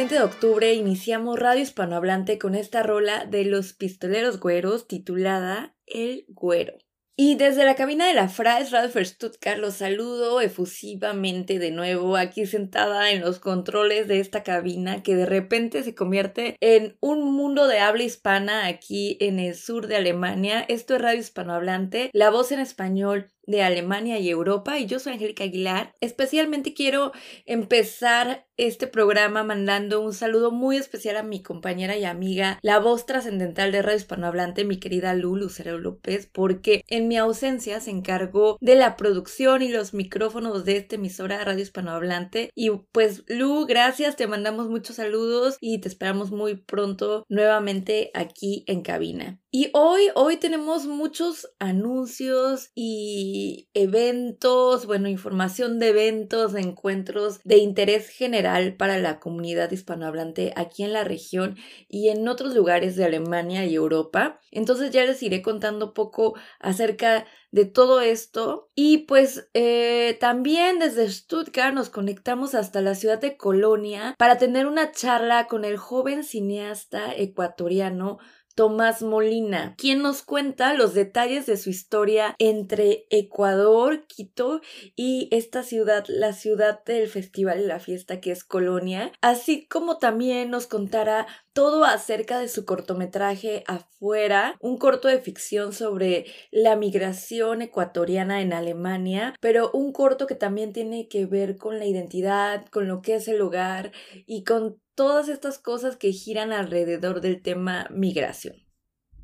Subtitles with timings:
[0.00, 4.88] Hoy, jueves 20 de octubre, iniciamos Radio Hispanohablante con esta rola de los pistoleros güeros
[4.88, 6.78] titulada El Güero.
[7.16, 12.46] Y desde la cabina de la Fries Radio Stuttgart los saludo efusivamente de nuevo aquí
[12.46, 17.66] sentada en los controles de esta cabina que de repente se convierte en un mundo
[17.66, 20.64] de habla hispana aquí en el sur de Alemania.
[20.66, 25.12] Esto es Radio Hispanohablante, la voz en español de Alemania y Europa y yo soy
[25.12, 25.94] Angélica Aguilar.
[26.00, 27.12] Especialmente quiero
[27.44, 33.06] empezar este programa mandando un saludo muy especial a mi compañera y amiga, la voz
[33.06, 38.58] trascendental de Radio Hispanohablante, mi querida Lu Lucero López, porque en mi ausencia se encargó
[38.60, 42.50] de la producción y los micrófonos de esta emisora Radio Hispanohablante.
[42.54, 48.64] Y pues Lu, gracias, te mandamos muchos saludos y te esperamos muy pronto nuevamente aquí
[48.66, 49.40] en cabina.
[49.50, 57.56] Y hoy, hoy tenemos muchos anuncios y eventos, bueno, información de eventos, de encuentros de
[57.56, 61.56] interés general para la comunidad hispanohablante aquí en la región
[61.88, 64.40] y en otros lugares de Alemania y Europa.
[64.50, 68.70] Entonces ya les iré contando poco acerca de todo esto.
[68.74, 74.66] Y pues eh, también desde Stuttgart nos conectamos hasta la ciudad de Colonia para tener
[74.66, 78.18] una charla con el joven cineasta ecuatoriano
[78.60, 84.60] Tomás Molina, quien nos cuenta los detalles de su historia entre Ecuador, Quito
[84.94, 89.96] y esta ciudad, la ciudad del festival y la fiesta que es Colonia, así como
[89.96, 96.76] también nos contará todo acerca de su cortometraje Afuera, un corto de ficción sobre la
[96.76, 102.66] migración ecuatoriana en Alemania, pero un corto que también tiene que ver con la identidad,
[102.66, 103.92] con lo que es el hogar
[104.26, 108.56] y con todas estas cosas que giran alrededor del tema migración.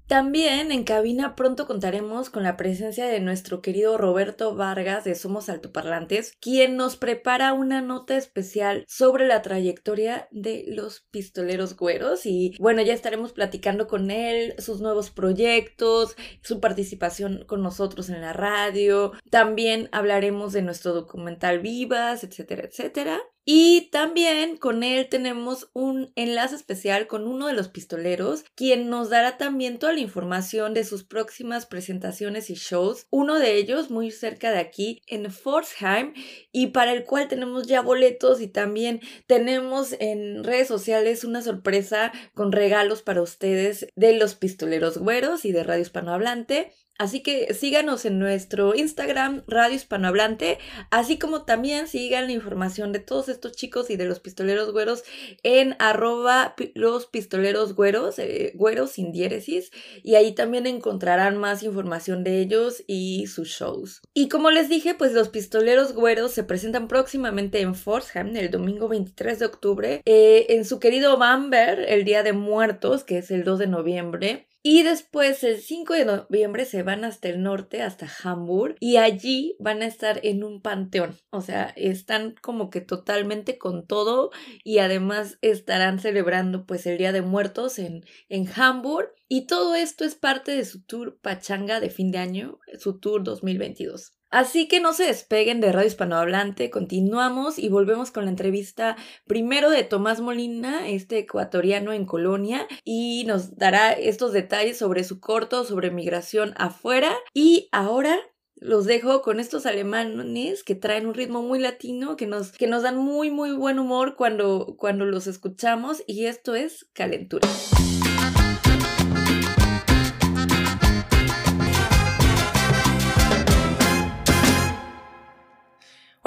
[0.06, 5.50] También en cabina pronto contaremos con la presencia de nuestro querido Roberto Vargas de Somos
[5.50, 12.56] Altoparlantes, quien nos prepara una nota especial sobre la trayectoria de los pistoleros güeros y
[12.58, 18.32] bueno, ya estaremos platicando con él sus nuevos proyectos, su participación con nosotros en la
[18.32, 23.20] radio, también hablaremos de nuestro documental Vivas, etcétera, etcétera.
[23.48, 29.08] Y también con él tenemos un enlace especial con uno de los pistoleros, quien nos
[29.08, 33.06] dará también toda la información de sus próximas presentaciones y shows.
[33.08, 36.12] Uno de ellos muy cerca de aquí, en Forsheim,
[36.50, 42.10] y para el cual tenemos ya boletos y también tenemos en redes sociales una sorpresa
[42.34, 46.72] con regalos para ustedes de los pistoleros güeros y de Radio Hispanohablante.
[46.98, 50.58] Así que síganos en nuestro Instagram, Radio Hispanohablante,
[50.90, 55.04] así como también sigan la información de todos estos chicos y de los pistoleros güeros
[55.42, 59.70] en arroba los pistoleros güeros, eh, güeros sin diéresis,
[60.02, 64.02] y ahí también encontrarán más información de ellos y sus shows.
[64.14, 68.88] Y como les dije, pues los pistoleros güeros se presentan próximamente en Forsham el domingo
[68.88, 73.44] 23 de octubre, eh, en su querido Bamber, el Día de Muertos, que es el
[73.44, 74.46] 2 de noviembre.
[74.68, 79.54] Y después, el 5 de noviembre, se van hasta el norte, hasta Hamburg, y allí
[79.60, 81.16] van a estar en un panteón.
[81.30, 84.32] O sea, están como que totalmente con todo
[84.64, 89.14] y además estarán celebrando pues el Día de Muertos en, en Hamburg.
[89.28, 93.22] Y todo esto es parte de su tour Pachanga de fin de año, su tour
[93.22, 94.15] 2022.
[94.36, 98.94] Así que no se despeguen de Radio Hispanohablante, continuamos y volvemos con la entrevista
[99.26, 105.20] primero de Tomás Molina, este ecuatoriano en Colonia, y nos dará estos detalles sobre su
[105.20, 107.16] corto, sobre migración afuera.
[107.32, 108.14] Y ahora
[108.56, 112.82] los dejo con estos alemanes que traen un ritmo muy latino, que nos, que nos
[112.82, 117.48] dan muy, muy buen humor cuando, cuando los escuchamos, y esto es Calentura.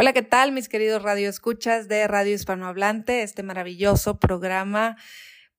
[0.02, 4.96] Hola, ¿qué tal mis queridos radioescuchas de Radio Hispanohablante, este maravilloso programa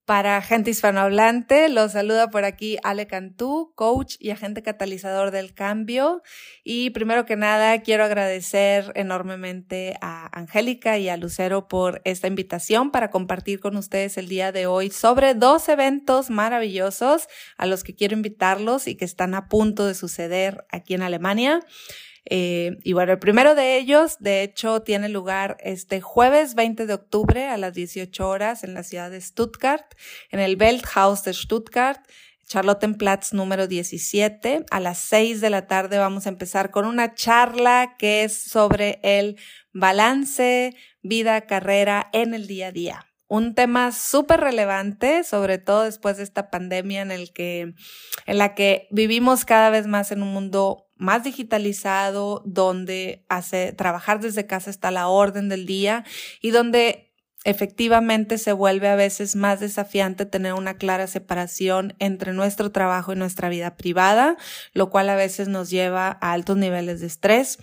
[0.07, 1.69] para gente hispanohablante?
[1.69, 6.23] Los saluda por aquí Ale Cantú, coach y agente catalizador del cambio.
[6.65, 12.93] Y primero que nada, quiero agradecer enormemente a Angélica y a Lucero por esta invitación
[12.93, 17.29] para compartir con ustedes el día de hoy sobre dos eventos maravillosos
[17.59, 21.61] a los que quiero invitarlos y que están a punto de suceder aquí en Alemania.
[22.27, 26.95] Eh, y bueno, el primero de ellos, de hecho, tiene lugar este jueves 20 de
[26.95, 29.95] octubre a las 18 horas en la ciudad de Stuttgart,
[30.31, 32.01] en el Welthaus de Stuttgart.
[32.47, 34.67] Charlottenplatz número 17.
[34.73, 38.99] A las 6 de la tarde vamos a empezar con una charla que es sobre
[39.05, 39.37] el
[39.73, 46.17] balance vida, carrera en el día a día un tema súper relevante, sobre todo después
[46.17, 47.75] de esta pandemia en el que,
[48.27, 54.19] en la que vivimos cada vez más en un mundo más digitalizado, donde hace, trabajar
[54.19, 56.05] desde casa está la orden del día
[56.43, 62.73] y donde efectivamente se vuelve a veces más desafiante tener una clara separación entre nuestro
[62.73, 64.37] trabajo y nuestra vida privada,
[64.73, 67.59] lo cual a veces nos lleva a altos niveles de estrés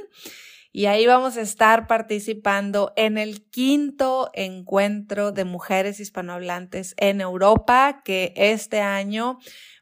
[0.77, 8.03] y ahí vamos a estar participando en el quinto encuentro de mujeres hispanohablantes en Europa,
[8.05, 9.39] que este año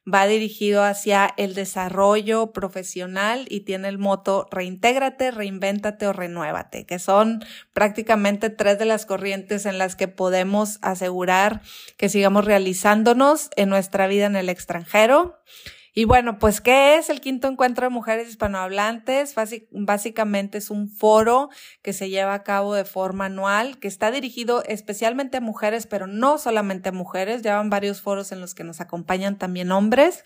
[0.06, 6.98] va dirigido hacia el desarrollo profesional y tiene el moto reintégrate, reinvéntate o renuévate, que
[6.98, 7.42] son
[7.72, 11.62] prácticamente tres de las corrientes en las que podemos asegurar
[11.96, 15.38] que sigamos realizándonos en nuestra vida en el extranjero.
[15.94, 19.34] Y bueno, pues, ¿qué es el quinto encuentro de mujeres hispanohablantes?
[19.70, 21.50] básicamente es un foro
[21.82, 26.06] que se lleva a cabo de forma anual, que está dirigido especialmente a mujeres, pero
[26.06, 27.42] no solamente a mujeres.
[27.42, 30.24] Llevan varios foros en los que nos acompañan también hombres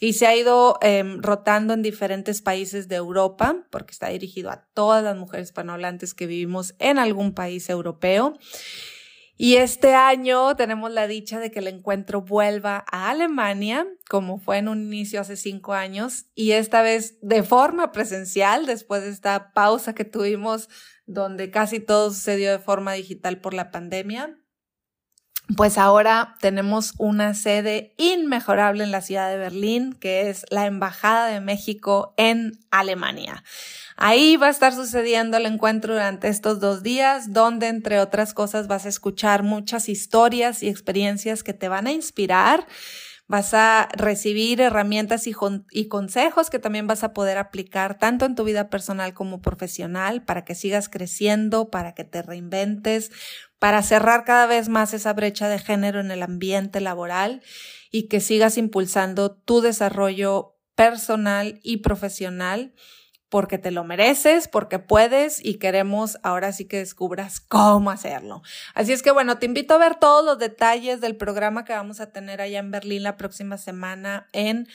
[0.00, 4.66] y se ha ido em, rotando en diferentes países de Europa, porque está dirigido a
[4.74, 8.36] todas las mujeres hispanohablantes que vivimos en algún país europeo.
[9.38, 14.56] Y este año tenemos la dicha de que el encuentro vuelva a Alemania, como fue
[14.56, 19.52] en un inicio hace cinco años, y esta vez de forma presencial, después de esta
[19.52, 20.70] pausa que tuvimos
[21.04, 24.38] donde casi todo sucedió de forma digital por la pandemia.
[25.54, 31.28] Pues ahora tenemos una sede inmejorable en la ciudad de Berlín, que es la Embajada
[31.28, 33.44] de México en Alemania.
[33.96, 38.66] Ahí va a estar sucediendo el encuentro durante estos dos días, donde entre otras cosas
[38.66, 42.66] vas a escuchar muchas historias y experiencias que te van a inspirar.
[43.28, 45.34] Vas a recibir herramientas y,
[45.70, 50.22] y, consejos que también vas a poder aplicar tanto en tu vida personal como profesional
[50.24, 53.10] para que sigas creciendo, para que te reinventes,
[53.58, 57.42] para cerrar cada vez más esa brecha de género en el ambiente laboral
[57.90, 62.74] y que sigas impulsando tu desarrollo personal y profesional
[63.28, 68.40] porque te lo mereces, porque puedes y queremos ahora sí que descubras cómo hacerlo.
[68.74, 71.98] Así es que bueno, te invito a ver todos los detalles del programa que vamos
[72.00, 74.68] a tener allá en Berlín la próxima semana en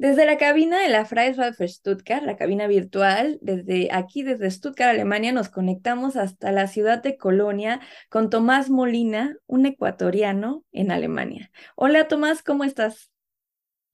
[0.00, 5.30] Desde la cabina de la für Stuttgart, la cabina virtual, desde aquí, desde Stuttgart, Alemania,
[5.30, 11.50] nos conectamos hasta la ciudad de Colonia con Tomás Molina, un ecuatoriano en Alemania.
[11.76, 13.10] Hola Tomás, ¿cómo estás?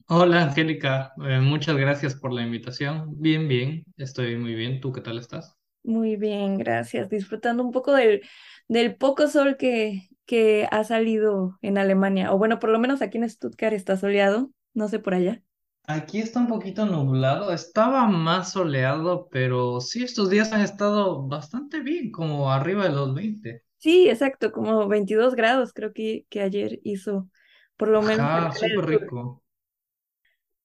[0.07, 3.21] Hola Angélica, eh, muchas gracias por la invitación.
[3.21, 4.81] Bien, bien, estoy muy bien.
[4.81, 5.57] ¿Tú qué tal estás?
[5.83, 7.09] Muy bien, gracias.
[7.09, 8.23] Disfrutando un poco del,
[8.69, 12.33] del poco sol que, que ha salido en Alemania.
[12.33, 15.43] O bueno, por lo menos aquí en Stuttgart está soleado, no sé por allá.
[15.89, 21.81] Aquí está un poquito nublado, estaba más soleado, pero sí, estos días han estado bastante
[21.81, 23.63] bien, como arriba de los 20.
[23.79, 27.29] Sí, exacto, como 22 grados creo que, que ayer hizo,
[27.77, 29.43] por lo menos el súper rico.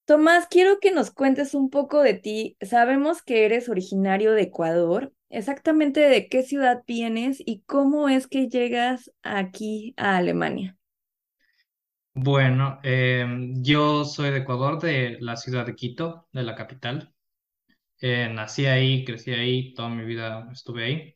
[0.06, 2.58] Tomás, quiero que nos cuentes un poco de ti.
[2.60, 5.14] Sabemos que eres originario de Ecuador.
[5.30, 10.78] Exactamente de qué ciudad vienes y cómo es que llegas aquí a Alemania.
[12.14, 17.14] Bueno, em, yo soy de Ecuador, de la ciudad de Quito, de la capital.
[18.02, 21.16] Eh, nací ahí, crecí ahí, toda mi vida estuve ahí.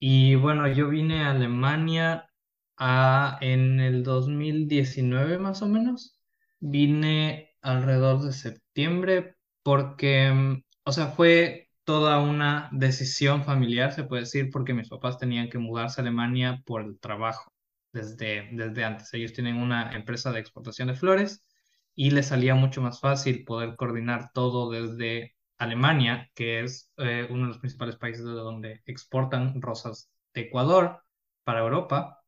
[0.00, 2.30] Y bueno, yo vine a Alemania
[2.78, 6.20] a, en el 2019 más o menos.
[6.60, 14.22] Vine alrededor de septiembre porque, mm, o sea, fue toda una decisión familiar, se puede
[14.22, 17.51] decir, porque mis papás tenían que mudarse a Alemania por el trabajo
[17.92, 19.12] desde, desde antes.
[19.14, 21.46] Ellos tienen una empresa de exportación de flores
[21.94, 27.42] y les salía mucho más fácil poder coordinar todo desde Alemania, que es eh, uno
[27.42, 31.02] de los principales países de donde exportan rosas de Ecuador
[31.44, 32.22] para Europa,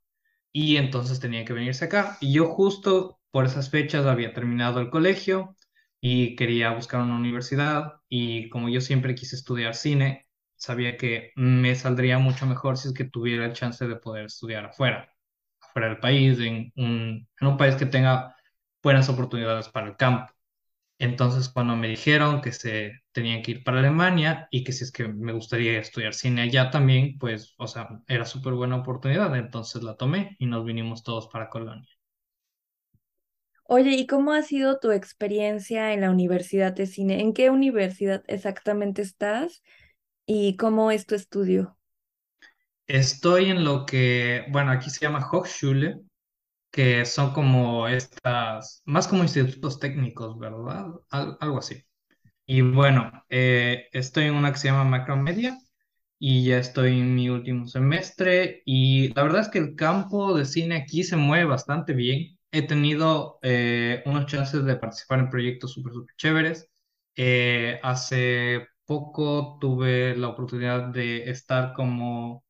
[0.53, 2.17] y entonces tenía que venirse acá.
[2.21, 5.57] Y yo justo por esas fechas había terminado el colegio
[6.01, 11.75] y quería buscar una universidad, y como yo siempre quise estudiar cine, sabía que me
[11.75, 15.14] saldría mucho mejor si es que tuviera el chance de poder estudiar afuera,
[15.75, 18.37] afuera del país, en un, en un país que tenga
[18.83, 20.33] buenas oportunidades para el campo.
[20.99, 24.93] Entonces, cuando me dijeron que se tenían que ir para Alemania y que si es
[24.93, 29.83] que me gustaría estudiar cine allá también, pues, o sea, era súper buena oportunidad, entonces
[29.83, 31.89] la tomé y nos vinimos todos para Colonia.
[33.65, 37.21] Oye, ¿y cómo ha sido tu experiencia en la Universidad de Cine?
[37.21, 39.63] ¿En qué universidad exactamente estás
[40.27, 41.79] y cómo es tu estudio?
[42.87, 46.01] Estoy en lo que, bueno, aquí se llama Hochschule,
[46.73, 50.87] que son como estas, más como institutos técnicos, ¿verdad?
[51.11, 51.85] Al- algo así.
[52.47, 55.59] Y bueno, eh, estoy en una que se llama Macromedia
[56.19, 60.45] y ya estoy en mi último semestre y la verdad es que el campo de
[60.47, 62.39] cine aquí se mueve bastante bien.
[62.53, 66.69] He tenido eh, unos chances de participar en proyectos súper, súper chéveres.
[67.17, 72.45] Eh, hace poco tuve la oportunidad de estar como,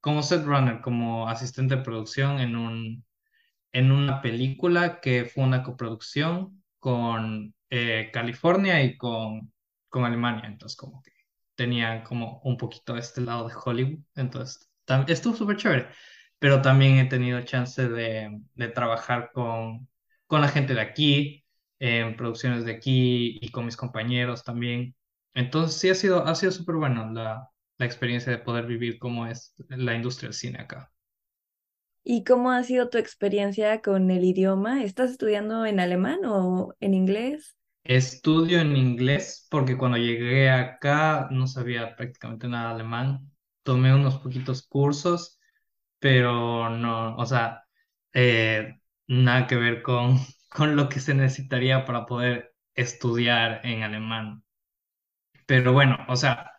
[0.00, 3.04] como set runner, como asistente de producción en un
[3.72, 9.52] en una película que fue una coproducción con eh, California y con,
[9.88, 11.12] con Alemania, entonces como que
[11.54, 14.70] tenía como un poquito este lado de Hollywood, entonces
[15.08, 15.88] estuvo súper chévere,
[16.38, 19.88] pero también he tenido chance de, de trabajar con,
[20.26, 21.44] con la gente de aquí,
[21.78, 24.94] en producciones de aquí y con mis compañeros también,
[25.34, 27.10] entonces sí ha sido, ha sido súper bueno
[27.80, 30.92] la experiencia de poder vivir cómo es la industria del cine acá.
[32.04, 34.84] ¿Y cómo ha sido tu experiencia con el idioma?
[34.84, 37.56] ¿Estás estudiando en alemán o en inglés?
[37.84, 43.32] Estudio en inglés porque cuando llegué acá no sabía prácticamente nada de alemán.
[43.62, 45.40] Tomé unos poquitos cursos,
[45.98, 47.64] pero no, o sea,
[48.12, 50.18] eh, nada que ver con,
[50.50, 54.44] con lo que se necesitaría para poder estudiar en alemán.
[55.46, 56.49] Pero bueno, o sea,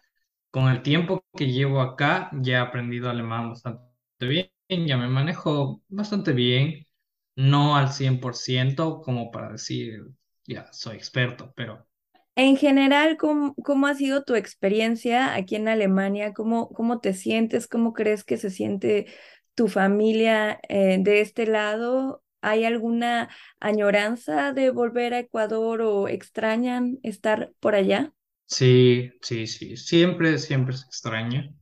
[0.51, 3.86] con el tiempo que llevo acá ya he aprendido alemán bastante
[4.22, 6.88] bien, ya me manejo bastante bien,
[7.36, 10.03] no al 100% como para decir,
[10.46, 11.88] ya soy experto, pero
[12.36, 16.34] En general, ¿cómo, cómo ha sido tu experiencia aquí en Alemania?
[16.34, 17.67] ¿Cómo, cómo te sientes?
[17.67, 19.08] ¿Cómo crees que se siente
[19.55, 22.24] tu familia eh, de este lado?
[22.41, 23.29] ¿Hay alguna
[23.60, 28.13] añoranza de volver a Ecuador o extrañan estar por allá?
[28.51, 31.53] Sí, sí, sí, siempre, siempre se extraña.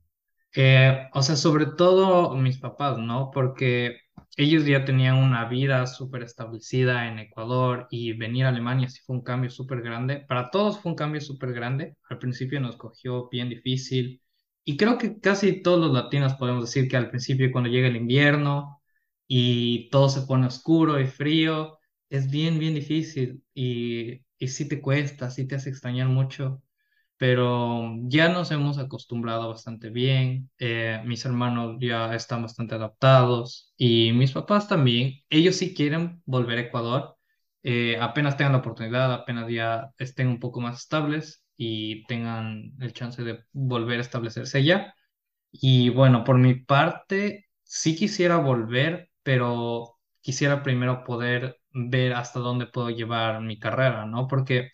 [0.56, 3.30] Eh, o sea, sobre todo mis papás, ¿no?
[3.32, 3.98] Porque
[4.36, 9.16] ellos ya tenían una vida súper establecida en Ecuador y venir a Alemania sí fue
[9.16, 10.24] un cambio súper grande.
[10.28, 11.96] Para todos fue un cambio súper grande.
[12.10, 14.22] Al principio nos cogió bien difícil
[14.64, 17.96] y creo que casi todos los latinos podemos decir que al principio cuando llega el
[17.96, 18.82] invierno
[19.28, 21.78] y todo se pone oscuro y frío,
[22.10, 26.62] es bien, bien difícil y, y sí te cuesta, sí te hace extrañar mucho
[27.20, 30.50] pero ya nos hemos acostumbrado bastante bien.
[30.58, 35.14] eh, mis hermanos ya están bastante adaptados y mis papás también.
[35.30, 37.16] Ellos sí quieren volver a Ecuador,
[37.64, 42.92] eh, apenas tengan la oportunidad, apenas ya estén un poco más estables y tengan el
[42.94, 44.94] chance de volver a establecerse allá.
[45.52, 52.66] Y bueno, por mi parte, sí quisiera volver, pero quisiera primero poder ver hasta dónde
[52.66, 54.28] puedo llevar mi carrera, ¿no?
[54.28, 54.70] Porque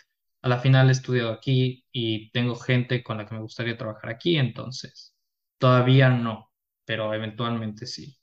[0.47, 4.11] a la final he estudiado aquí y tengo gente con la que me gustaría trabajar
[4.11, 5.15] aquí, entonces
[5.59, 6.53] todavía no,
[6.85, 8.19] pero eventualmente sí.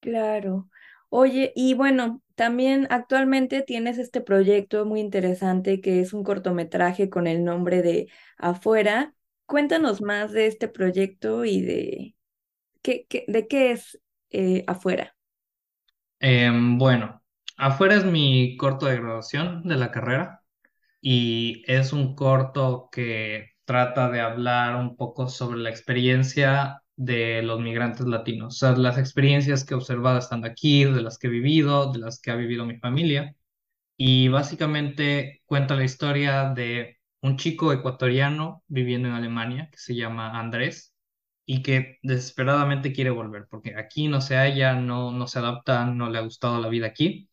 [0.00, 0.68] Claro.
[1.10, 7.26] Oye, y bueno, también actualmente tienes este proyecto muy interesante que es un cortometraje con
[7.26, 9.14] el nombre de Afuera.
[9.46, 12.16] Cuéntanos más de este proyecto y de
[12.82, 15.16] qué, qué- de qué es eh, Afuera.
[16.20, 17.22] Em, bueno,
[17.56, 20.37] afuera es mi corto de graduación de la carrera
[21.00, 27.60] y es un corto que trata de hablar un poco sobre la experiencia de los
[27.60, 31.30] migrantes latinos, o sea, las experiencias que he observado estando aquí, de las que he
[31.30, 33.34] vivido, de las que ha vivido mi familia.
[33.96, 40.38] Y básicamente cuenta la historia de un chico ecuatoriano viviendo en Alemania que se llama
[40.38, 40.94] Andrés
[41.46, 46.10] y que desesperadamente quiere volver porque aquí no se halla, no, no se adapta, no
[46.10, 47.28] le ha gustado la vida aquí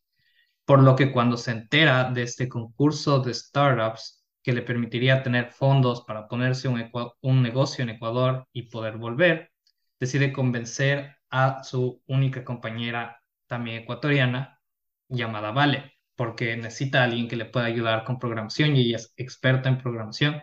[0.66, 5.52] por lo que cuando se entera de este concurso de startups que le permitiría tener
[5.52, 9.52] fondos para ponerse un, negocio en Ecuador y poder volver,
[10.00, 14.60] decide convencer a su única compañera, también ecuatoriana,
[15.08, 19.14] llamada Vale, porque necesita a alguien que le pueda ayudar con programación y ella es
[19.18, 20.42] experta en programación,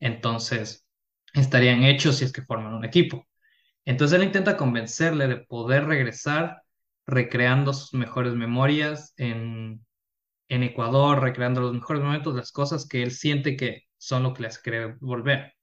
[0.00, 0.86] entonces
[1.32, 3.26] estarían hechos si es que forman un equipo.
[3.84, 6.62] Entonces él intenta convencerle de poder regresar
[7.08, 9.82] recreando sus mejores memorias en,
[10.48, 14.48] Ecuador, recreando los mejores momentos, las cosas que él siente que son lo que le
[14.48, 15.54] hace querer volver.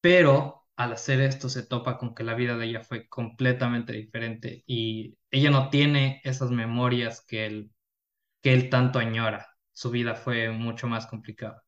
[0.00, 4.62] Pero al hacer esto se topa con que la vida de ella fue completamente diferente
[4.66, 7.72] y ella no tiene esas memorias que él,
[8.42, 9.48] que él tanto añora.
[9.72, 11.62] Su vida fue mucho más complicada.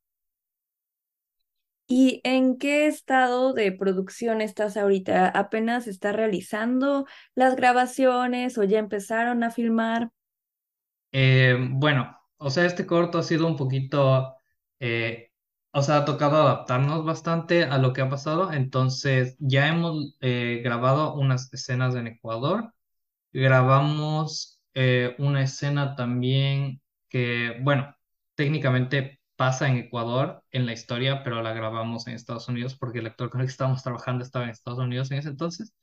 [1.87, 5.29] ¿Y en qué estado de producción estás ahorita?
[5.29, 10.11] ¿Apenas estás realizando las grabaciones o ya empezaron a filmar?
[11.13, 14.35] Eh, bueno, o sea, este corto ha sido un poquito,
[14.81, 15.31] eh,
[15.73, 18.53] o sea, ha tocado adaptarnos bastante a lo que ha pasado.
[18.53, 22.73] Entonces, ya hemos eh, grabado unas escenas en Ecuador.
[23.33, 24.61] Grabamos
[25.19, 27.95] una escena también que, bueno,
[28.35, 33.07] técnicamente pasa en Ecuador en la historia, pero la grabamos en Estados Unidos porque el
[33.07, 35.75] actor con el que estábamos trabajando estaba en Estados Unidos en ese entonces.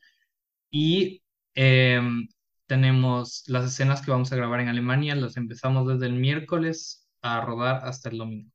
[0.69, 2.27] Y em,
[2.67, 7.41] tenemos las escenas que vamos a grabar en Alemania, las empezamos desde el miércoles a
[7.41, 8.51] rodar hasta el domingo.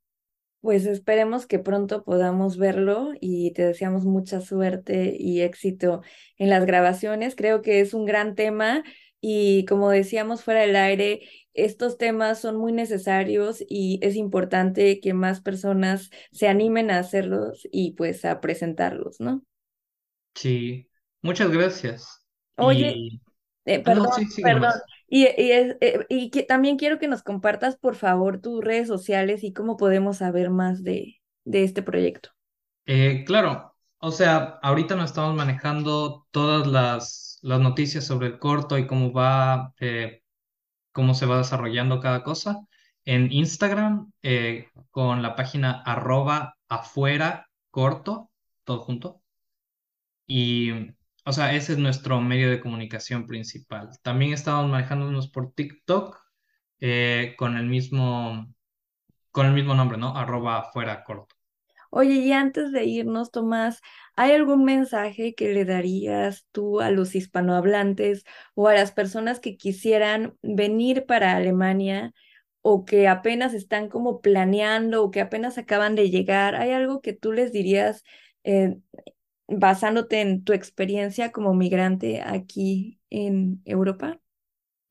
[0.61, 6.03] Pues esperemos que pronto podamos verlo y te deseamos mucha suerte y éxito
[6.39, 7.37] en las grabaciones.
[7.37, 8.83] Creo que es un gran tema
[9.21, 11.21] y como decíamos fuera del aire,
[11.57, 17.67] estos temas son muy necesarios y es importante que más personas se animen a hacerlos
[17.73, 19.43] y pues a presentarlos, ¿no?
[20.35, 20.89] Sí,
[21.23, 22.25] muchas gracias.
[22.57, 23.21] Oye, Y,
[23.67, 24.73] eh, ah, no, perdón, sí, sigue perdón.
[25.09, 28.89] Y, y, es- eh, y que también quiero que nos compartas, por favor, tus redes
[28.89, 32.31] sociales y cómo podemos saber más de, de este proyecto.
[32.87, 38.79] Eh, claro, o sea, ahorita nos estamos manejando todas las, las noticias sobre el corto
[38.79, 40.23] y cómo va, eh,
[40.97, 42.67] cómo se va desarrollando cada cosa
[43.05, 48.31] en Instagram eh, con la página arroba afuera corto,
[48.65, 49.21] todo junto.
[50.27, 50.71] Y,
[51.27, 53.91] o sea, ese es nuestro medio de comunicación principal.
[54.03, 56.19] También estamos manejándonos por TikTok
[56.81, 58.47] eh, con el mismo,
[59.33, 60.17] con el mismo nombre, ¿no?
[60.17, 61.37] Arroba afuera corto.
[61.91, 63.83] Oye, y antes de irnos, Tomás,
[64.17, 68.25] ¿hay algún mensaje que le darías tú a los hispanohablantes
[68.55, 72.13] o a las personas que quisieran venir para Alemania
[72.63, 76.57] o que apenas están como planeando o que apenas acaban de llegar?
[76.57, 78.05] ¿Hay algo que tú les dirías
[78.45, 78.77] eh,
[79.49, 84.21] basándote en tu experiencia como migrante aquí en Europa?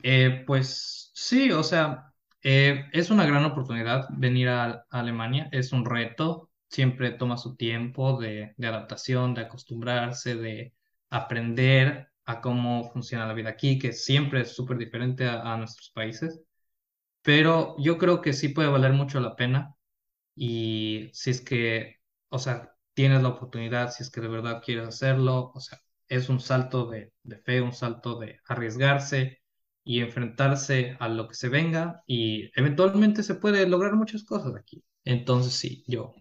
[0.03, 5.71] Eh, pues sí, o sea, eh, es una gran oportunidad venir a, a Alemania, es
[5.71, 10.73] un reto, siempre toma su tiempo de, adaptación, de acostumbrarse, de
[11.09, 16.41] aprender a cómo funciona la vida aquí, que siempre es súper diferente a, nuestros países,
[17.21, 19.75] pero yo creo que sí puede valer mucho la pena
[20.35, 21.97] y si es que,
[22.29, 26.29] o sea, tienes la oportunidad, si es que de verdad quieres hacerlo, o sea, es
[26.29, 27.11] un salto de
[27.45, 29.41] fe, un salto de arriesgarse
[29.83, 34.83] y enfrentarse a lo que se venga y eventualmente se puede lograr muchas cosas aquí.
[35.05, 36.13] Entonces sí, yo,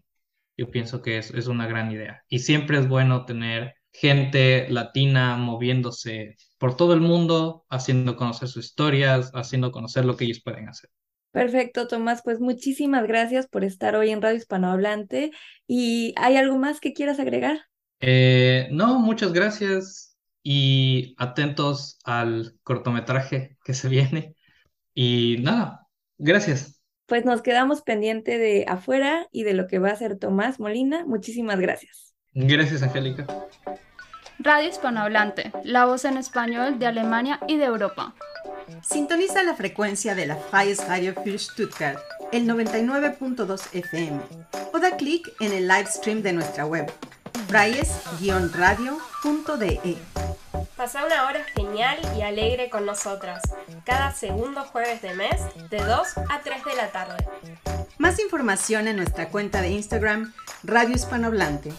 [0.57, 2.23] yo pienso que es, es una gran idea.
[2.29, 8.67] Y siempre es bueno tener gente latina moviéndose por todo el mundo, haciendo conocer sus
[8.67, 10.91] historias, haciendo conocer lo que ellos pueden hacer.
[11.31, 12.23] Perfecto, Tomás.
[12.23, 15.33] Pues muchísimas gracias por estar hoy en Radio Hispanohablante.
[15.67, 17.59] ¿Y hay algo más que quieras agregar?
[18.01, 24.37] Eh, no, muchas gracias y atentos al cortometraje que se viene.
[24.95, 25.89] Y nada,
[26.19, 26.74] gracias.
[27.07, 31.05] Pues nos quedamos pendiente de afuera y de lo que va a hacer Tomás Molina.
[31.05, 32.15] Muchísimas gracias.
[32.33, 33.27] Gracias, Angélica.
[34.39, 38.15] Radio Hispanohablante, la voz en español de Alemania y de Europa.
[38.83, 41.99] Sintoniza la frecuencia de la Freies Radio für Stuttgart,
[42.33, 44.21] el 99.2 FM,
[44.73, 46.91] o da clic en el live stream de nuestra web,
[47.49, 49.99] freies-radio.de.
[50.77, 53.43] Pasa una hora genial y alegre con nosotras,
[53.85, 55.89] cada segundo jueves de mes, de 2
[56.29, 57.25] a 3 de la tarde.
[57.99, 60.33] Más información en nuestra cuenta de Instagram,
[60.65, 61.73] Radio Hispanohablante.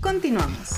[0.00, 0.70] Continuamos.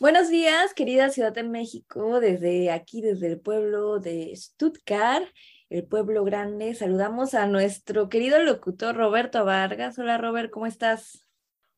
[0.00, 5.28] Buenos días, querida Ciudad de México, desde aquí, desde el pueblo de Stuttgart,
[5.70, 6.74] el pueblo grande.
[6.74, 9.96] Saludamos a nuestro querido locutor Roberto Vargas.
[9.96, 11.24] Hola Robert, ¿cómo estás?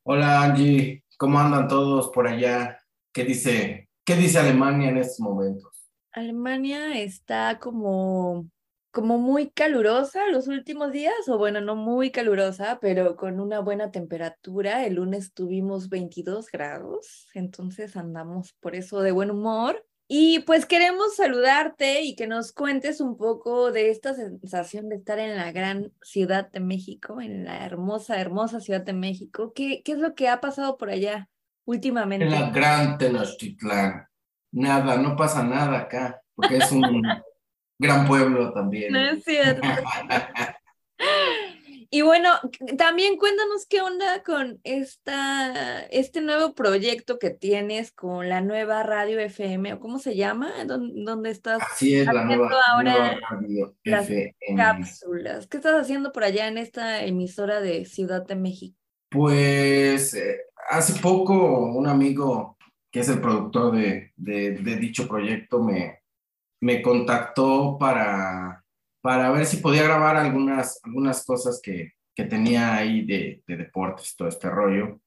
[0.05, 2.81] Hola Angie, ¿cómo andan todos por allá?
[3.13, 5.91] ¿Qué dice, qué dice Alemania en estos momentos?
[6.13, 8.49] Alemania está como
[8.91, 13.91] como muy calurosa los últimos días, o bueno, no muy calurosa, pero con una buena
[13.93, 14.87] temperatura.
[14.87, 19.85] El lunes tuvimos 22 grados, entonces andamos por eso de buen humor.
[20.11, 25.19] Y pues queremos saludarte y que nos cuentes un poco de esta sensación de estar
[25.19, 29.53] en la gran Ciudad de México, en la hermosa, hermosa Ciudad de México.
[29.55, 31.29] ¿Qué, qué es lo que ha pasado por allá
[31.67, 32.25] últimamente?
[32.25, 34.09] En la gran Tenochtitlán.
[34.51, 36.83] Nada, no pasa nada acá, porque es un
[37.79, 38.95] gran pueblo también.
[38.95, 39.61] No es cierto.
[41.91, 42.31] y bueno,
[42.77, 49.19] también cuéntanos qué onda con esta, este nuevo proyecto que tienes con la nueva radio
[49.19, 51.63] FM, o cómo se llama, ¿Dónde, estás?
[51.63, 54.09] Así es, la nueva, ahora radio las
[54.57, 55.47] cápsulas.
[55.47, 58.77] ¿Qué estás haciendo por allá en esta emisora de Ciudad de México?
[59.11, 62.59] Pues eh, hace poco un amigo
[62.91, 66.03] que es el productor de, de dicho proyecto me,
[66.61, 68.65] me contactó para,
[69.01, 74.17] para ver si podía grabar algunas, algunas cosas que, que tenía ahí de, de, deportes,
[74.17, 75.01] todo este rollo.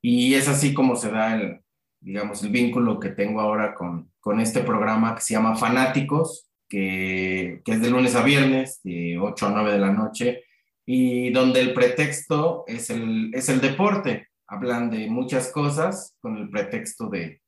[0.00, 1.60] Y es así como se da el,
[2.00, 7.62] digamos, el vínculo que tengo ahora con, con este programa que se llama Fanáticos, que,
[7.64, 10.44] que, es de lunes a viernes, de 8 a 9 de la noche,
[10.86, 14.28] y donde el pretexto es el, es el deporte.
[14.46, 17.40] Hablan de muchas cosas con el pretexto de,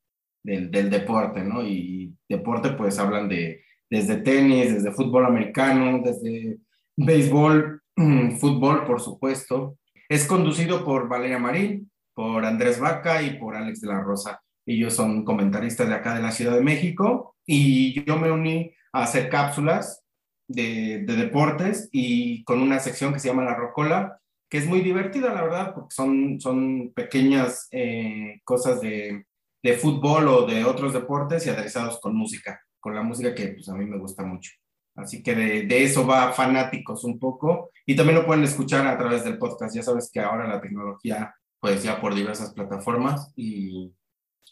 [0.42, 1.62] del, del, deporte, ¿no?
[1.62, 6.58] Y deporte pues hablan de desde tenis, desde fútbol americano, desde
[6.96, 7.82] béisbol,
[8.40, 9.78] fútbol, por supuesto.
[10.08, 14.40] Es conducido por Valeria Marín, por Andrés Vaca y por Alex de la Rosa.
[14.66, 19.02] Ellos son comentaristas de acá de la Ciudad de México y yo me uní a
[19.02, 20.02] hacer cápsulas
[20.48, 24.18] de, de deportes y con una sección que se llama La Rocola,
[24.48, 29.26] que es muy divertida, la verdad, porque son, son pequeñas eh, cosas de,
[29.62, 33.66] de fútbol o de otros deportes y aderezados con música, con la música que pues,
[33.70, 34.52] a mí me gusta mucho.
[34.94, 38.98] Así que de, de, eso va fanáticos un poco y también lo pueden escuchar a
[38.98, 39.74] través del podcast.
[39.74, 43.90] Ya sabes que ahora la tecnología, pues ya por diversas plataformas y,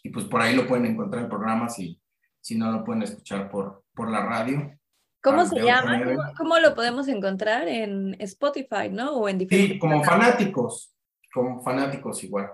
[0.01, 2.01] y pues por ahí lo pueden encontrar en programas y
[2.41, 4.79] si no lo pueden escuchar por, por la radio.
[5.21, 6.03] ¿Cómo se llama?
[6.03, 7.67] ¿Cómo, ¿Cómo, lo podemos encontrar?
[7.67, 9.11] En Spotify, ¿no?
[9.11, 9.73] O en diferentes.
[9.73, 10.91] Sí, como fanáticos,
[11.31, 12.49] como fanáticos igual.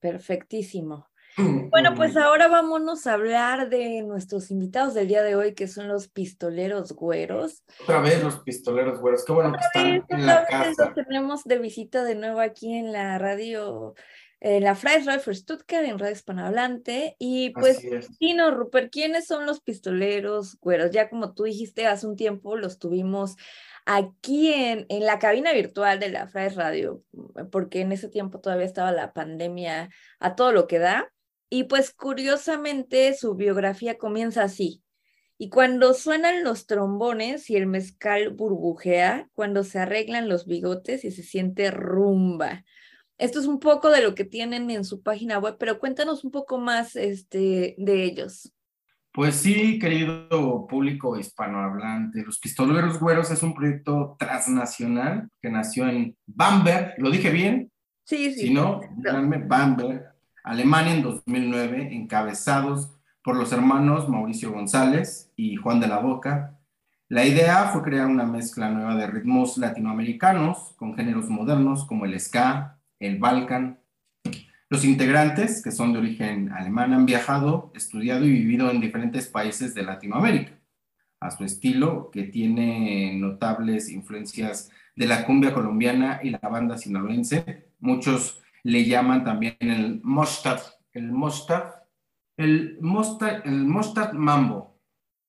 [0.00, 1.06] Perfectísimo.
[1.36, 5.88] Bueno, pues ahora vámonos a hablar de nuestros invitados del día de hoy, que son
[5.88, 7.64] los pistoleros güeros.
[7.82, 10.84] Otra vez los pistoleros güeros, qué bueno que están en la casa.
[10.86, 13.94] Los tenemos de visita de nuevo aquí en la radio,
[14.38, 17.16] en la Freies Radio Stuttgart, en Radio Hispanohablante.
[17.18, 17.84] Y pues,
[18.18, 20.92] Tino, Rupert, ¿quiénes son los pistoleros güeros?
[20.92, 23.34] Ya como tú dijiste hace un tiempo, los tuvimos
[23.86, 27.02] aquí en, en la cabina virtual de la Freies Radio,
[27.50, 31.10] porque en ese tiempo todavía estaba la pandemia a todo lo que da.
[31.50, 34.82] Y pues curiosamente su biografía comienza así.
[35.36, 41.10] Y cuando suenan los trombones y el mezcal burbujea, cuando se arreglan los bigotes y
[41.10, 42.64] se siente rumba.
[43.18, 46.30] Esto es un poco de lo que tienen en su página web, pero cuéntanos un
[46.30, 48.52] poco más este, de ellos.
[49.12, 56.16] Pues sí, querido público hispanohablante, Los Pistoleros Güeros es un proyecto transnacional que nació en
[56.26, 57.70] Bamberg, ¿lo dije bien?
[58.02, 58.48] Sí, sí.
[58.48, 60.13] Si no, díganme Bamberg,
[60.44, 62.90] Alemania en 2009, encabezados
[63.22, 66.60] por los hermanos Mauricio González y Juan de la Boca.
[67.08, 72.20] La idea fue crear una mezcla nueva de ritmos latinoamericanos con géneros modernos como el
[72.20, 73.80] ska, el balkan.
[74.68, 79.74] Los integrantes, que son de origen alemán, han viajado, estudiado y vivido en diferentes países
[79.74, 80.52] de Latinoamérica.
[81.20, 87.70] a su estilo, que tiene notables influencias de la cumbia colombiana y la banda sinaloense.
[87.80, 90.60] Muchos le llaman también el mostad,
[90.92, 91.74] el mostad,
[92.36, 94.80] el mostad, el mostad mambo.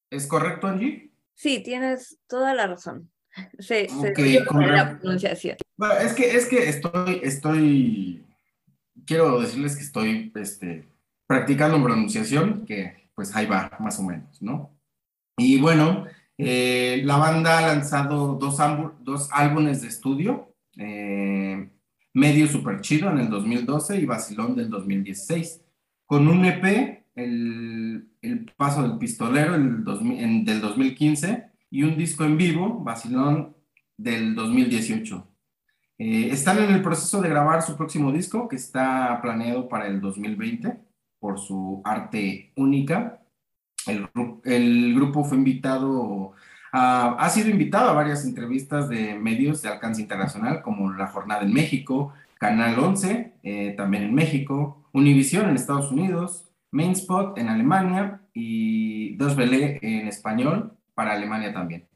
[0.10, 1.12] ¿Es correcto, Angie?
[1.36, 3.12] Sí, tienes toda la razón.
[3.60, 5.58] Se, Okay, se con la pronunciación.
[5.76, 8.26] Bueno, es que, es que estoy, estoy,
[9.06, 10.88] quiero decirles que estoy este,
[11.28, 14.78] practicando pronunciación, que pues ahí va, más o menos, ¿no?
[15.38, 16.06] Y bueno,
[16.38, 18.58] eh, la banda ha lanzado dos,
[19.02, 21.69] dos álbumes de estudio, eh,
[22.15, 25.62] Medio Super Chido en el 2012 y Vacilón del 2016,
[26.08, 31.97] con un EP, el, el Paso del Pistolero el 2000 en- del 2015 y un
[31.97, 33.56] disco en vivo, Vacilón
[33.97, 35.28] del 2018.
[35.97, 40.01] Eh, están en el proceso de grabar su próximo disco, que está planeado para el
[40.01, 40.78] 2020
[41.19, 43.21] por su arte única.
[43.88, 44.08] El,
[44.45, 46.34] el grupo fue invitado,
[46.78, 51.54] ha sido invitado a varias entrevistas de medios de alcance internacional, como La Jornada en
[51.54, 59.16] México, Canal 11, eh, también en México, Univision en Estados Unidos, Mainspot en Alemania y
[59.16, 61.88] Dos Belé en español para Alemania también.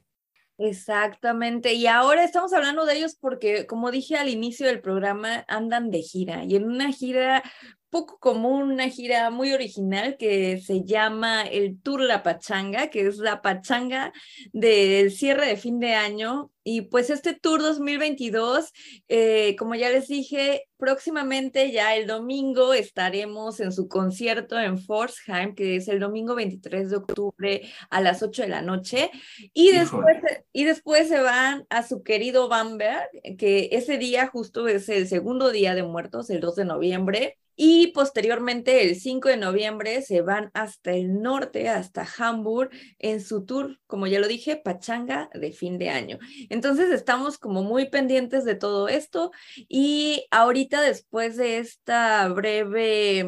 [0.58, 1.74] Exactamente.
[1.74, 6.02] Y ahora estamos hablando de ellos porque, como dije al inicio del programa, andan de
[6.02, 7.44] gira y en una gira
[7.90, 13.18] poco común, una gira muy original que se llama el Tour La Pachanga, que es
[13.18, 14.14] la pachanga
[14.54, 16.52] del cierre de fin de año.
[16.64, 18.72] Y pues este Tour 2022,
[19.08, 25.56] eh, como ya les dije, próximamente ya el domingo estaremos en su concierto en Forsheim,
[25.56, 29.10] que es el domingo 23 de octubre a las 8 de la noche.
[29.54, 30.18] Y después,
[30.54, 35.50] y después se van a su querido Bamberg, que ese día justo es el segundo
[35.50, 37.38] día de muertos, el 2 de noviembre.
[37.62, 42.70] Y posteriormente, el 5 de noviembre, se van hasta el norte, hasta Hamburg,
[43.00, 46.20] en su tour, como ya lo dije, pachanga de fin de año.
[46.50, 49.32] Entonces estamos como muy pendientes de todo esto
[49.68, 53.28] y ahorita después de esta breve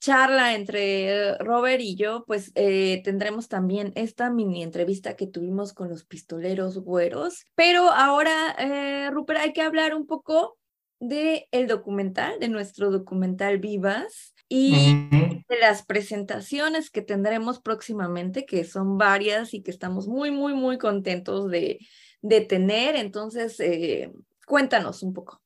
[0.00, 5.88] charla entre Robert y yo, pues eh, tendremos también esta mini entrevista que tuvimos con
[5.88, 7.44] los pistoleros güeros.
[7.54, 10.57] Pero ahora, eh, Rupert, hay que hablar un poco
[11.00, 15.08] de el documental, de nuestro documental Vivas y
[15.48, 20.78] de las presentaciones que tendremos próximamente, que son varias y que estamos muy, muy, muy
[20.78, 21.78] contentos de,
[22.22, 22.96] de tener.
[22.96, 24.10] Entonces, eh,
[24.46, 25.40] cuéntanos un poco.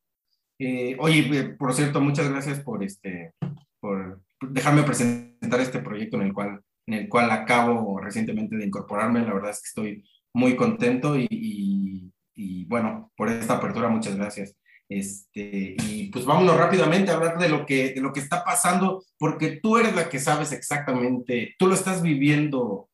[0.58, 3.32] Eh, oye, eh, por cierto, muchas gracias por este,
[3.80, 9.20] por dejarme presentar este proyecto en el cual, en el cual acabo recientemente de incorporarme.
[9.20, 14.16] La verdad es que estoy muy contento y, y, y bueno, por esta apertura, muchas
[14.16, 14.54] gracias.
[14.88, 19.04] Este, y pues vámonos rápidamente a hablar de lo, que, de lo que está pasando,
[19.18, 22.90] porque tú eres la que sabes exactamente, tú lo estás viviendo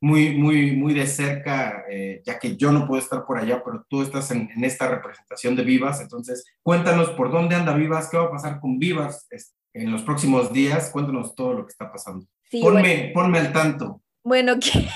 [0.00, 3.84] muy, muy, muy de cerca, eh, ya que yo no puedo estar por allá, pero
[3.88, 8.18] tú estás en, en, esta representación de Vivas, entonces cuéntanos por dónde anda Vivas, qué
[8.18, 9.26] va a pasar con Vivas
[9.72, 12.26] en los próximos días, cuéntanos todo lo que está pasando.
[12.50, 13.12] Sí, ponme, bueno.
[13.14, 14.02] ponme al tanto.
[14.22, 14.86] Bueno, ¿qué?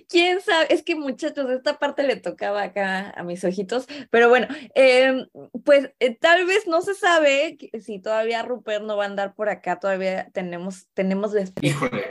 [0.09, 4.47] quién sabe, es que muchachos, esta parte le tocaba acá a mis ojitos, pero bueno,
[4.75, 5.27] eh,
[5.65, 9.49] pues eh, tal vez no se sabe si todavía Rupert no va a andar por
[9.49, 11.87] acá, todavía tenemos, tenemos la esperanza.
[11.87, 12.05] Híjole,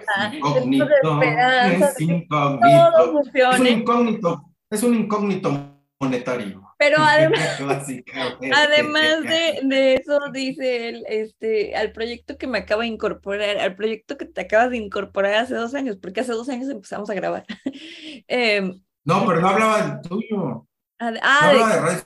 [1.76, 3.20] es incógnito.
[3.52, 6.63] Es un incógnito, es un incógnito monetario.
[6.78, 12.90] Pero además, además de, de, eso, dice él, este, al proyecto que me acaba de
[12.90, 16.70] incorporar, al proyecto que te acabas de incorporar hace dos años, porque hace dos años
[16.70, 17.46] empezamos a grabar.
[18.28, 18.74] eh,
[19.06, 20.68] no, pero no hablaba del tuyo.
[21.00, 22.04] Ah, no ah, de, radio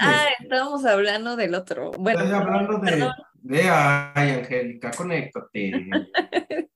[0.00, 1.92] ah, estábamos hablando del otro.
[1.92, 3.08] Bueno, Estoy hablando de,
[3.42, 5.88] de, ay, Angélica, conéctate.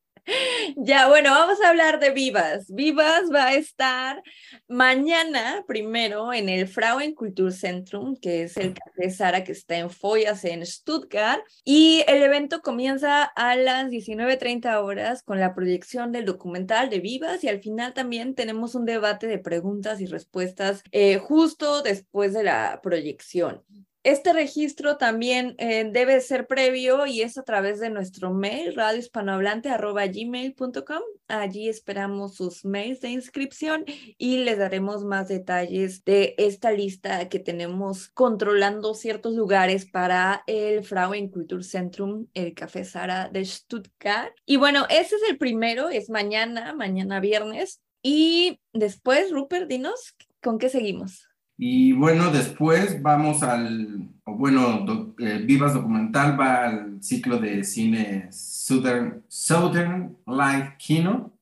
[0.76, 2.66] Ya, bueno, vamos a hablar de Vivas.
[2.68, 4.22] Vivas va a estar
[4.68, 10.44] mañana, primero, en el Frauen Kulturzentrum, que es el Café Sara que está en Follas,
[10.44, 11.42] en Stuttgart.
[11.64, 17.42] Y el evento comienza a las 19.30 horas con la proyección del documental de Vivas
[17.44, 22.44] y al final también tenemos un debate de preguntas y respuestas eh, justo después de
[22.44, 23.62] la proyección.
[24.04, 31.02] Este registro también eh, debe ser previo y es a través de nuestro mail radiohispanohablante.gmail.com.
[31.28, 33.84] Allí esperamos sus mails de inscripción
[34.18, 40.82] y les daremos más detalles de esta lista que tenemos controlando ciertos lugares para el
[40.82, 44.34] Frauen Kulturzentrum, el Café Sara de Stuttgart.
[44.44, 47.80] Y bueno, ese es el primero, es mañana, mañana viernes.
[48.02, 51.28] Y después, Rupert, dinos, ¿con qué seguimos?
[51.56, 59.22] Y bueno, después vamos al, bueno, eh, Vivas Documental va al ciclo de cine Southern,
[59.28, 61.32] Southern Light Kino,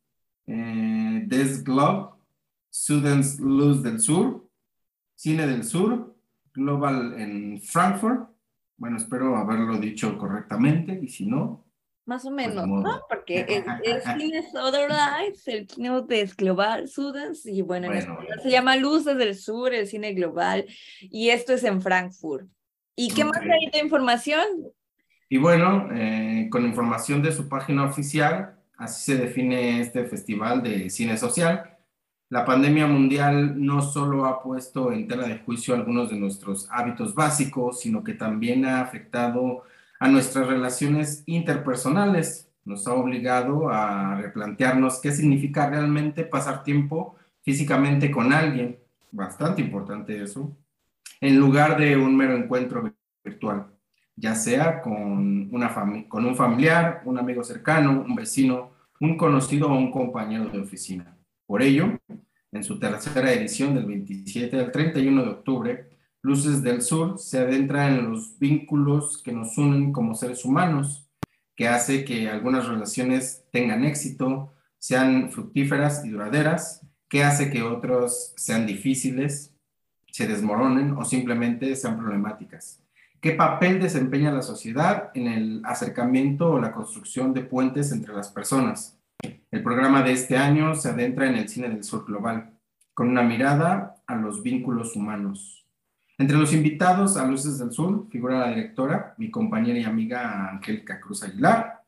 [0.46, 2.10] eh, Des Globe,
[2.72, 4.48] Students Luz del Sur,
[5.14, 6.14] Cine del Sur,
[6.52, 8.28] Global en Frankfurt.
[8.76, 11.64] Bueno, espero haberlo dicho correctamente y si no,
[12.10, 13.02] más o menos, ¿no?
[13.08, 14.42] Porque el, el cine
[14.88, 19.72] Lights, el cine de Global Students, y bueno, en español se llama Luces del Sur,
[19.72, 20.66] el cine global,
[21.00, 22.48] y esto es en Frankfurt.
[22.96, 24.44] ¿Y qué más hay de información?
[25.28, 30.90] Y bueno, eh, con información de su página oficial, así se define este festival de
[30.90, 31.78] cine social.
[32.28, 37.14] La pandemia mundial no solo ha puesto en tela de juicio algunos de nuestros hábitos
[37.14, 39.62] básicos, sino que también ha afectado
[40.00, 42.48] a nuestras relaciones interpersonales.
[42.64, 48.78] Nos ha obligado a replantearnos qué significa realmente pasar tiempo físicamente con alguien,
[49.12, 50.56] bastante importante eso,
[51.20, 52.90] en lugar de un mero encuentro
[53.22, 53.66] virtual,
[54.16, 55.74] ya sea con, una
[56.08, 61.16] con un familiar, un amigo cercano, un vecino, un conocido o un compañero de oficina.
[61.46, 61.98] Por ello,
[62.52, 65.89] en su tercera edición del 27 al 31 de octubre,
[66.22, 71.08] Luces del Sur se adentra en los vínculos que nos unen como seres humanos,
[71.56, 78.34] que hace que algunas relaciones tengan éxito, sean fructíferas y duraderas, que hace que otros
[78.36, 79.54] sean difíciles,
[80.10, 82.82] se desmoronen o simplemente sean problemáticas.
[83.20, 88.30] ¿Qué papel desempeña la sociedad en el acercamiento o la construcción de puentes entre las
[88.30, 88.98] personas?
[89.50, 92.58] El programa de este año se adentra en el cine del sur global,
[92.94, 95.59] con una mirada a los vínculos humanos.
[96.20, 101.00] Entre los invitados a Luces del Sur figura la directora, mi compañera y amiga Angélica
[101.00, 101.80] Cruz Aguilar,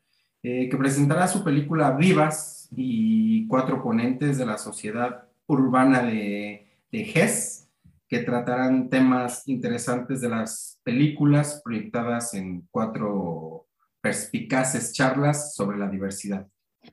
[0.42, 7.04] eh, que presentará su película Vivas y cuatro ponentes de la sociedad urbana de, de
[7.04, 7.68] GES,
[8.08, 13.66] que tratarán temas interesantes de las películas proyectadas en cuatro
[14.00, 16.48] perspicaces charlas sobre la diversidad.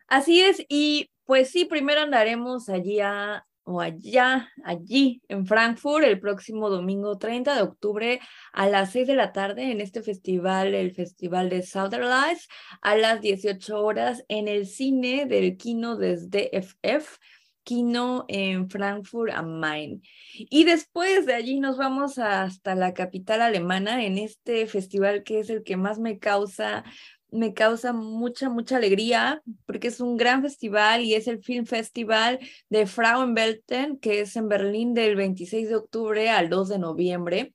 [0.09, 6.19] Así es, y pues sí, primero andaremos allí a, o allá, allí en Frankfurt, el
[6.19, 8.19] próximo domingo 30 de octubre
[8.51, 12.47] a las 6 de la tarde en este festival, el Festival de Southern Lights,
[12.81, 17.19] a las 18 horas en el cine del Kino desde FF.
[17.61, 20.01] Kino en Frankfurt am Main.
[20.33, 25.51] Y después de allí nos vamos hasta la capital alemana en este festival que es
[25.51, 26.83] el que más me causa
[27.31, 32.39] me causa mucha, mucha alegría porque es un gran festival y es el Film Festival
[32.69, 37.53] de Frauenbelten, que es en Berlín del 26 de octubre al 2 de noviembre.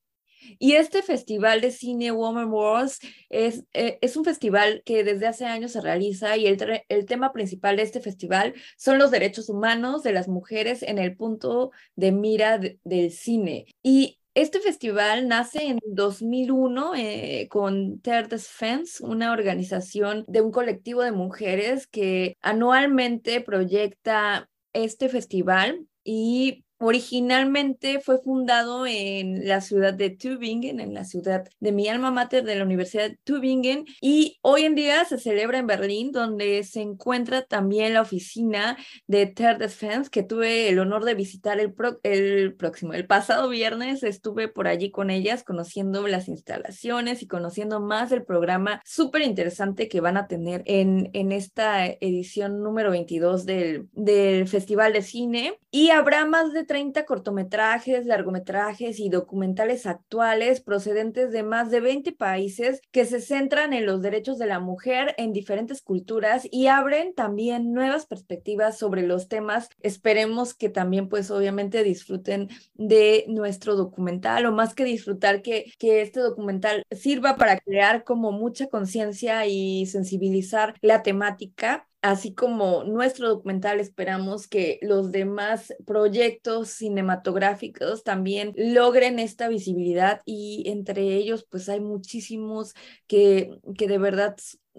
[0.58, 2.98] Y este festival de cine Woman Wars
[3.30, 7.32] es, eh, es un festival que desde hace años se realiza y el, el tema
[7.32, 12.12] principal de este festival son los derechos humanos de las mujeres en el punto de
[12.12, 13.66] mira del cine.
[13.82, 21.02] Y este festival nace en 2001 eh, con Ter Defense, una organización de un colectivo
[21.02, 30.10] de mujeres que anualmente proyecta este festival y Originalmente fue fundado en la ciudad de
[30.10, 34.62] Tübingen, en la ciudad de mi alma mater de la Universidad de Tübingen, y hoy
[34.64, 40.10] en día se celebra en Berlín, donde se encuentra también la oficina de Ter Defense,
[40.10, 45.10] que tuve el honor de visitar el, próximo, el pasado viernes estuve por allí con
[45.10, 50.62] ellas, conociendo las instalaciones y conociendo más del programa súper interesante que van a tener
[50.66, 55.58] en, en esta edición número 22 del, del Festival de Cine.
[55.70, 62.12] Y habrá más de 30 cortometrajes, largometrajes y documentales actuales procedentes de más de 20
[62.12, 67.14] países que se centran en los derechos de la mujer en diferentes culturas y abren
[67.14, 69.68] también nuevas perspectivas sobre los temas.
[69.80, 76.02] Esperemos que también pues obviamente disfruten de nuestro documental o más que disfrutar que, que
[76.02, 83.30] este documental sirva para crear como mucha conciencia y sensibilizar la temática así como nuestro
[83.30, 91.66] documental, esperamos que los demás proyectos cinematográficos también logren esta visibilidad y entre ellos pues
[91.70, 92.74] hay muchísimos
[93.06, 94.36] que, que de verdad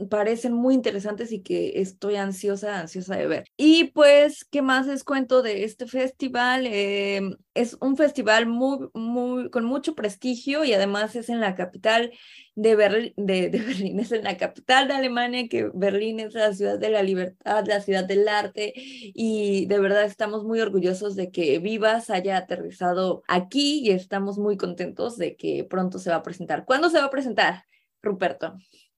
[0.09, 3.45] parecen muy interesantes y que estoy ansiosa, ansiosa de ver.
[3.57, 6.67] Y pues, ¿qué más les cuento de este festival?
[6.67, 12.11] Em, es un festival muy, muy, con mucho prestigio y además es en la capital
[12.55, 16.53] de, Berlín, de, de, Berlín, es en la capital de Alemania, que Berlín es la
[16.53, 21.31] ciudad de la libertad, la ciudad del arte y de verdad estamos muy orgullosos de
[21.31, 26.23] que Vivas haya aterrizado aquí y estamos muy contentos de que pronto se va a
[26.23, 26.65] presentar.
[26.65, 27.63] ¿Cuándo se va a presentar,
[28.01, 28.57] Ruperto?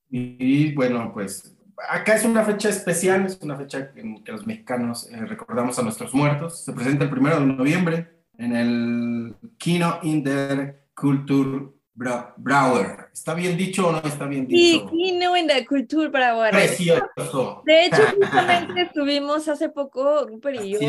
[0.10, 1.56] Y, bueno, pues
[1.90, 5.84] acá es una fecha especial, es una fecha en que los mexicanos eh, recordamos a
[5.84, 6.64] nuestros muertos.
[6.64, 13.10] Se presenta el primero de noviembre en el Kino Inder Kultur Brauer.
[13.12, 14.88] ¿Está bien dicho o no está bien dicho?
[14.90, 16.52] Sí, Kino Inder Kultur Brauer.
[16.52, 17.64] Precioso.
[17.66, 20.80] De hecho, justamente estuvimos hace poco, Rupert y yo,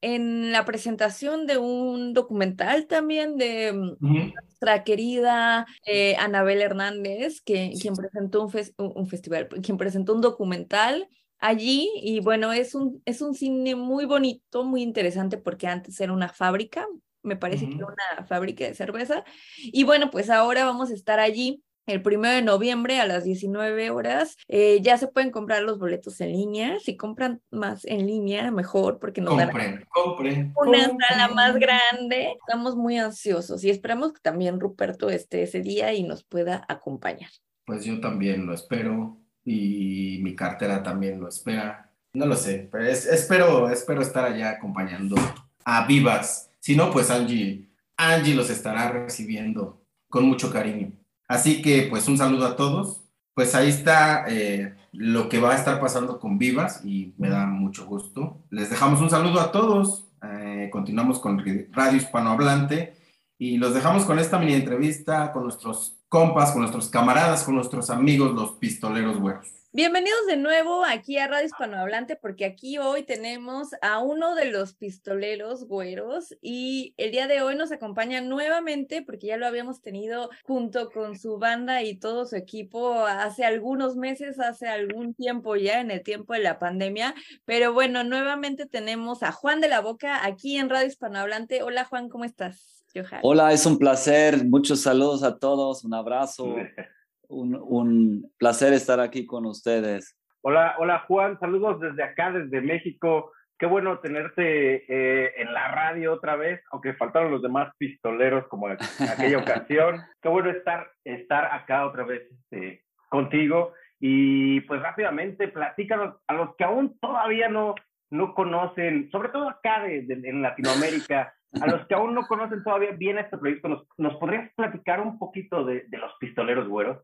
[0.00, 7.94] en la presentación de un documental también de nuestra querida eh, Anabel Hernández, que, quien
[7.94, 13.34] presentó un, un festival, quien presentó un documental allí y bueno, es un, es un
[13.34, 16.86] cine muy bonito, muy interesante porque antes era una fábrica,
[17.22, 19.24] me parece que una fábrica de cerveza
[19.58, 21.62] y bueno, pues ahora vamos a estar allí.
[21.84, 26.20] El primero de noviembre a las 19 horas eh, ya se pueden comprar los boletos
[26.20, 26.78] en línea.
[26.78, 32.36] Si compran más en línea, mejor, porque nos compren, compren, una sala más grande.
[32.38, 37.30] Estamos muy ansiosos y esperamos que también Ruperto esté ese día y nos pueda acompañar.
[37.64, 41.90] Pues yo también lo espero y mi cartera también lo espera.
[42.14, 45.16] No lo sé, pero espero, espero estar allá acompañando
[45.64, 46.51] a Vivas.
[46.62, 50.92] Si no, pues Angie, Angie los estará recibiendo con mucho cariño.
[51.26, 53.02] Así que pues un saludo a todos.
[53.34, 57.46] Pues ahí está eh, lo que va a estar pasando con Vivas y me da
[57.46, 58.44] mucho gusto.
[58.50, 60.06] Les dejamos un saludo a todos.
[60.22, 61.42] Eh, continuamos con
[61.72, 62.94] Radio Hispanohablante
[63.38, 67.90] y los dejamos con esta mini entrevista con nuestros compas, con nuestros camaradas, con nuestros
[67.90, 69.61] amigos, los pistoleros güeros.
[69.74, 74.74] Bienvenidos de nuevo aquí a Radio Hispanohablante, porque aquí hoy tenemos a uno de los
[74.74, 80.28] pistoleros güeros y el día de hoy nos acompaña nuevamente, porque ya lo habíamos tenido
[80.44, 85.80] junto con su banda y todo su equipo hace algunos meses, hace algún tiempo ya,
[85.80, 87.14] en el tiempo de la pandemia.
[87.46, 91.62] Pero bueno, nuevamente tenemos a Juan de la Boca aquí en Radio Hispanohablante.
[91.62, 92.84] Hola Juan, ¿cómo estás?
[93.22, 94.44] Hola, es un placer.
[94.44, 95.82] Muchos saludos a todos.
[95.82, 96.56] Un abrazo.
[97.32, 100.18] Un, placer estar aquí con ustedes.
[100.42, 101.38] Hola, hola Juan.
[101.40, 103.32] Saludos desde acá, desde México.
[103.58, 108.68] Qué bueno tenerte eh, en la radio otra vez, aunque faltaron los demás pistoleros como
[108.68, 108.76] en
[109.08, 110.00] aquella ocasión.
[110.20, 113.72] Qué bueno estar, estar acá otra vez este, contigo.
[113.98, 117.76] Y pues rápidamente, platícanos a los que aún todavía no,
[118.10, 123.18] no conocen, sobre todo acá en Latinoamérica, a los que aún no conocen todavía bien
[123.18, 126.98] este proyecto, ¿nos, podrías platicar un poquito de, los pistoleros güeros?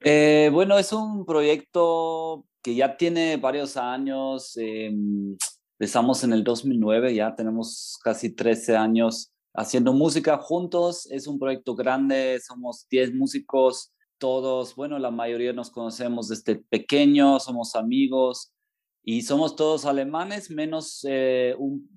[0.00, 4.56] Eh, bueno, es un proyecto que ya tiene varios años.
[4.56, 5.36] Em,
[5.78, 11.06] empezamos en el 2009, ya tenemos casi 13 años haciendo música juntos.
[11.10, 17.44] Es un proyecto grande, somos 10 músicos, todos, bueno, la mayoría nos conocemos desde pequeños,
[17.44, 18.52] somos amigos
[19.02, 21.54] y somos todos alemanes, menos eh,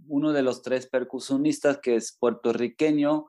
[0.07, 3.25] uno de los tres percusionistas que es puertorriqueño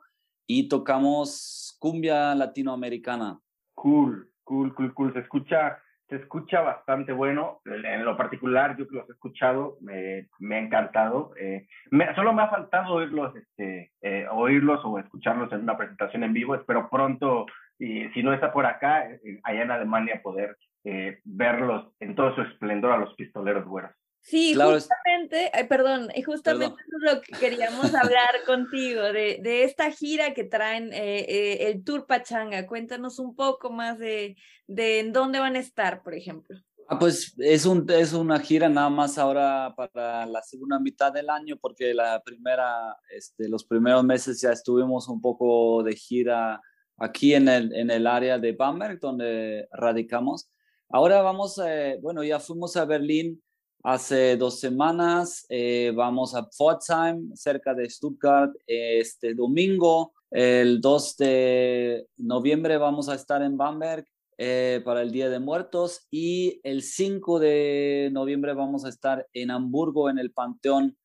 [0.46, 3.40] y tocamos cumbia latinoamericana.
[3.74, 5.12] Cool, cool, cool, cool.
[5.12, 5.78] Se escucha,
[6.09, 7.61] se escucha bastante bueno.
[7.64, 11.32] En lo particular, yo que los he escuchado, me, me ha encantado.
[11.38, 11.68] Eh,
[12.16, 16.57] solo me ha faltado oírlos, este, eh, oírlos o escucharlos en una presentación en vivo.
[16.57, 17.46] Espero pronto,
[17.78, 19.07] y si no está por acá,
[19.44, 23.92] allá en Alemania, poder eh, verlos en todo su esplendor a los pistoleros güeros.
[24.22, 30.34] Sí, justamente, perdón, justamente eso es lo que queríamos hablar contigo, de, de, esta gira
[30.34, 32.66] que traen eh, eh, el Tour Pachanga.
[32.66, 36.58] Cuéntanos un poco más de, de en dónde van a estar, por ejemplo.
[36.88, 41.30] Ah, pues es, un, es una gira nada más ahora para la segunda mitad del
[41.30, 46.60] año, porque la primera, este, los primeros meses ya estuvimos un poco de gira
[46.98, 50.50] aquí en el, en el área de Bamberg, donde radicamos
[50.92, 53.40] Ahora vamos, eh, bueno, ya fuimos a Berlín
[53.82, 62.06] hace dos semanas, eh, vamos a Pforzheim, cerca de Stuttgart, este domingo, el 2 de
[62.18, 64.06] noviembre vamos a estar en Bamberg
[64.38, 66.06] eh, para el Día de Muertos.
[66.10, 70.96] Y el 5 de noviembre vamos a estar en Hamburgo, en el Panteón,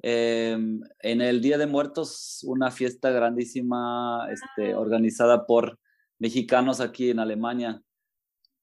[0.00, 5.78] em, en el Día de Muertos, una fiesta grandísima este, organizada por
[6.20, 7.82] mexicanos aquí en Alemania.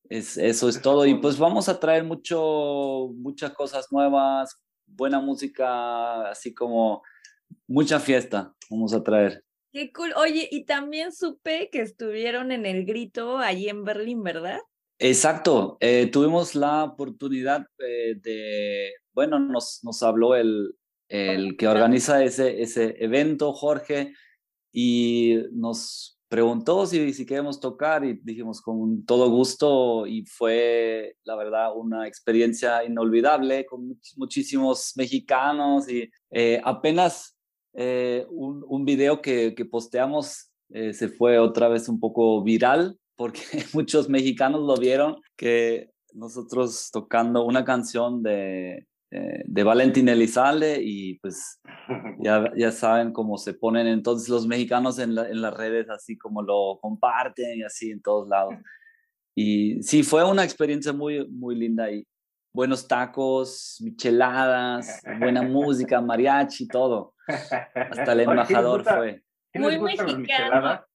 [0.10, 1.06] Es, eso es todo.
[1.06, 7.04] Y pues vamos a traer mucho, muchas cosas nuevas, buena música, así como
[7.68, 9.44] mucha fiesta vamos a traer.
[9.72, 10.14] Qué cool.
[10.16, 14.60] Oye, y también supe que estuvieron en el grito allí en Berlín, ¿verdad?
[15.00, 15.78] Exacto.
[15.82, 20.76] Eh, tuvimos la oportunidad eh, de, bueno, nos, nos habló el,
[21.10, 24.14] el que organiza ese, ese evento, Jorge,
[24.72, 31.38] y nos preguntó si, si queremos tocar y dijimos con todo gusto y fue la
[31.38, 37.38] verdad una experiencia inolvidable con muchísimos mexicanos y eh, apenas
[37.74, 43.00] eh, un, un, video que, que posteamos eh, se fue otra vez un poco viral
[43.16, 43.40] porque
[43.74, 51.20] muchos mexicanos lo vieron que nosotros tocando una canción de, eh, de Valentín Elizalde y
[51.20, 51.62] pues
[52.20, 56.42] ya, ya saben cómo se ponen entonces los mexicanos en, en las redes, así como
[56.42, 58.56] lo comparten y así en todos lados.
[59.36, 62.08] Y sí, fue una experiencia muy, muy linda y
[62.54, 67.14] buenos tacos, micheladas, buena música, mariachi, todo.
[67.28, 69.24] Hasta el embajador fue.
[69.54, 70.86] Muy mexicano.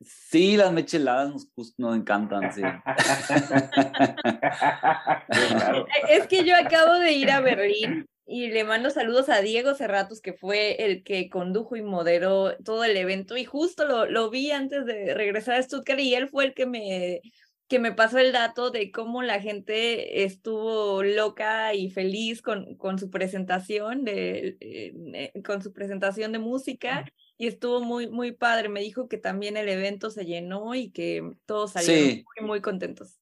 [0.00, 2.62] Sí, las micheladas nos, nos encantan, sí.
[6.10, 10.20] es que yo acabo de ir a Berlín y le mando saludos a Diego Cerratos,
[10.20, 13.36] que fue el que condujo y moderó todo el evento.
[13.36, 16.66] Y justo lo, lo vi antes de regresar a Stuttgart y él fue el que
[16.66, 17.20] me
[17.68, 22.98] que me pasó el dato de cómo la gente estuvo loca y feliz con, con
[22.98, 27.04] su presentación de, eh, con su presentación de música
[27.36, 28.68] y estuvo muy, muy padre.
[28.68, 33.18] Me dijo que también el evento se llenó y que todos salieron muy, muy contentos.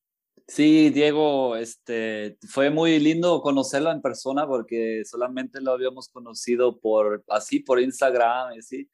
[0.48, 7.24] Sí, Diego, este, fue muy lindo conocerlo en persona porque solamente lo habíamos conocido por
[7.28, 8.90] así por Instagram así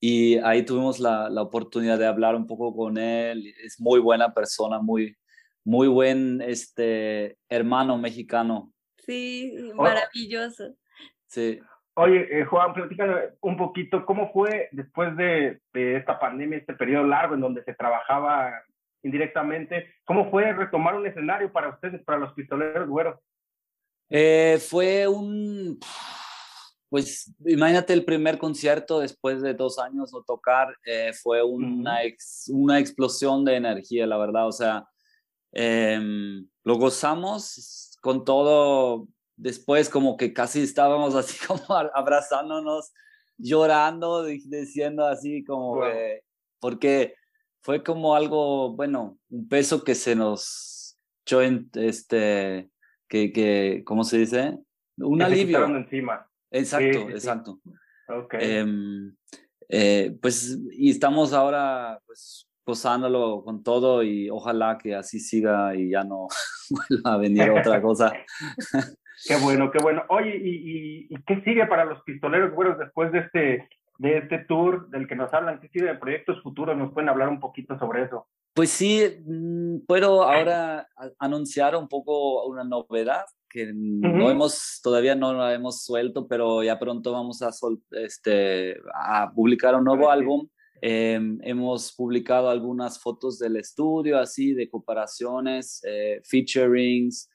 [0.00, 3.54] y ahí tuvimos la, la, oportunidad de hablar un poco con él.
[3.62, 5.14] Es muy buena persona, muy,
[5.62, 8.72] muy buen este, hermano mexicano.
[9.04, 10.74] Sí, maravilloso.
[11.26, 11.60] Sí.
[12.02, 17.04] Oye, eh, Juan, platícame un poquito, ¿cómo fue después de, de, esta pandemia, este periodo
[17.04, 18.52] largo en donde se trabajaba
[19.02, 19.94] indirectamente?
[20.04, 23.18] ¿Cómo fue retomar un escenario para ustedes, para los pistoleros güeros?
[24.08, 25.78] Eh, fue un
[26.90, 31.98] pues imagínate el primer concierto después de dos años no tocar, eh, fue una,
[32.48, 34.88] una explosión de energía, la verdad, o sea,
[35.52, 39.06] em, lo gozamos con todo,
[39.40, 41.62] después como que casi estábamos así como
[41.94, 42.92] abrazándonos,
[43.38, 45.80] llorando, diciendo así como,
[46.60, 47.14] porque
[47.62, 52.70] fue como algo, bueno, un peso que se nos echó en, este,
[53.08, 54.58] que, que, ¿cómo se dice?
[54.96, 55.64] Un alivio.
[55.64, 56.26] encima.
[56.50, 57.60] Exacto, exacto.
[58.32, 59.14] Em,
[59.68, 65.90] eh, pues, y estamos ahora, pues, gozándolo con todo y ojalá que así siga y
[65.90, 66.28] ya no
[66.70, 68.12] vuelva a venir otra cosa.
[69.26, 70.04] Qué bueno, qué bueno.
[70.08, 73.68] Oye, ¿y, y, qué sigue para los pistoleros güeros después de este,
[73.98, 75.60] de este tour del que nos hablan?
[75.60, 76.76] ¿Qué sigue de proyectos futuros?
[76.76, 78.26] ¿Nos pueden hablar un poquito sobre eso?
[78.54, 85.32] Pues sí, mm, puedo ahora anunciar un poco una novedad que no hemos, todavía no
[85.32, 87.50] la hemos suelto, pero ya pronto vamos a,
[87.92, 90.48] este, a publicar un nuevo álbum.
[90.80, 97.28] Em, hemos publicado algunas fotos del estudio, así, de comparaciones, eh, featurings,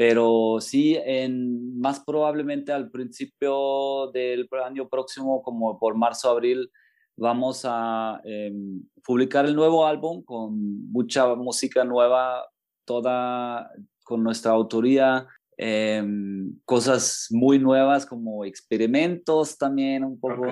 [0.00, 6.70] pero sí, en, más probablemente al principio del año próximo, como por marzo, abril,
[7.18, 12.46] vamos a em, publicar el nuevo álbum con mucha música nueva,
[12.86, 13.70] toda
[14.02, 15.28] con nuestra autoría,
[15.62, 20.46] Em, cosas muy nuevas como experimentos también un poco.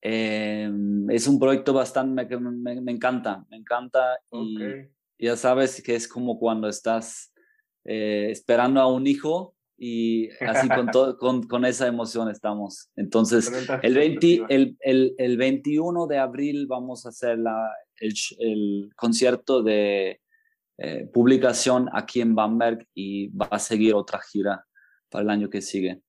[0.00, 4.56] Em, es un proyecto bastante, me, me, encanta, me encanta y
[5.18, 7.31] ya sabes que es como cuando estás
[7.84, 12.90] eh, esperando a un hijo y así con, todo, con, con, esa emoción estamos.
[12.96, 17.70] Entonces, el, 20, el, el, el, 21 de abril vamos a hacer la,
[18.00, 20.20] el, el concierto de
[20.78, 24.64] eh, publicación aquí en Bamberg y va a seguir otra gira
[25.10, 26.00] para el año que sigue.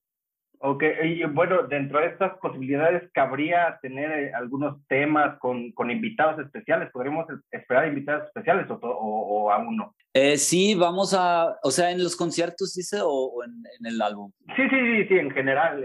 [0.66, 6.40] Ok, y bueno, dentro de estas posibilidades, ¿cabría tener eh, algunos temas con, con, invitados
[6.40, 6.90] especiales?
[6.92, 9.94] ¿Podríamos esperar invitados especiales o, o, aún no?
[10.16, 14.32] Eh, sí, vamos a, o sea, en los conciertos, dice, o, en, en, el álbum.
[14.56, 15.84] Sí, sí, sí, sí, en general,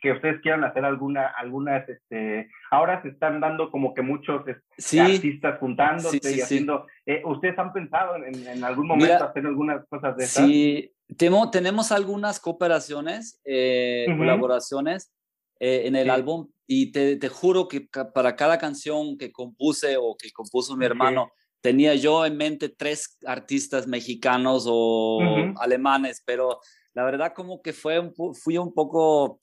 [0.00, 5.00] que ustedes quieran hacer alguna, algunas, este, ahora se están dando como que muchos este,
[5.00, 6.86] artistas juntándose y haciendo,
[7.24, 10.46] ¿ustedes han pensado en, en algún momento hacer algunas cosas de esas?
[10.46, 15.12] Sí, tenemos algunas cooperaciones, eh, colaboraciones
[15.60, 20.16] eh, en el álbum y te, te, juro que para cada canción que compuse o
[20.16, 21.30] que compuso mi hermano,
[21.64, 25.18] tenía yo en mente tres artistas mexicanos o
[25.58, 26.60] alemanes, pero
[26.92, 29.40] la verdad como que fue un, fui un poco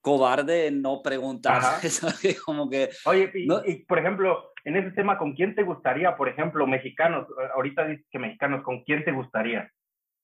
[0.00, 1.60] cobarde en no preguntar.
[2.46, 6.68] como que, Oye, y, por ejemplo, en ese tema, ¿con quién te gustaría, por ejemplo,
[6.68, 7.26] mexicanos?
[7.56, 9.68] Ahorita dices que mexicanos, ¿con quién te gustaría?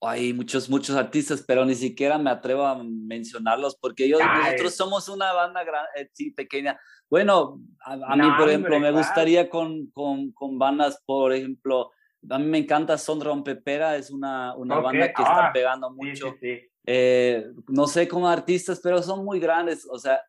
[0.02, 5.08] Hay muchos, muchos artistas, pero ni siquiera me atrevo a mencionarlos porque yo, nosotros somos
[5.08, 6.78] una banda gran, eh, sí, pequeña.
[7.08, 11.90] Bueno, a, mí, por ejemplo, me gustaría con, con, con, bandas, por ejemplo,
[12.30, 16.34] a mí me encanta Son Rompepera, es una, una banda que está ah, pegando mucho.
[16.84, 20.20] Eh, no sé cómo artistas, pero son muy grandes, o sea,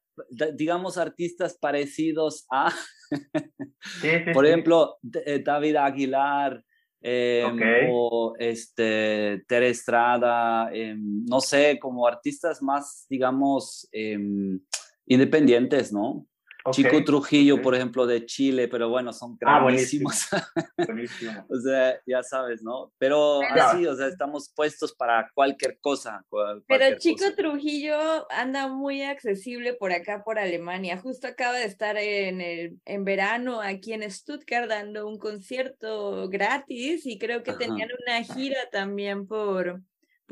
[0.53, 2.71] digamos artistas parecidos a,
[4.33, 6.63] por ejemplo, eh, David Aguilar,
[7.03, 14.59] em, o este, Tere Estrada, em, no sé, como artistas más, digamos, em,
[15.05, 16.25] independientes, ¿no?
[16.71, 20.27] Chico Trujillo, por ejemplo, de Chile, pero bueno, son Ah, grandísimos.
[20.77, 21.45] Buenísimo.
[21.49, 22.91] o sea, ya sabes, ¿no?
[22.97, 26.23] Pero Pero- así, o sea, estamos puestos para cualquier cosa.
[26.29, 27.35] cual- Pero cualquier Chico cosa.
[27.35, 30.97] Trujillo anda muy accesible por acá, por Alemania.
[30.97, 37.05] Justo acaba de estar en, el, en verano aquí en Stuttgart dando un concierto gratis
[37.05, 37.59] y creo que Ajá.
[37.59, 39.81] tenían una gira también por,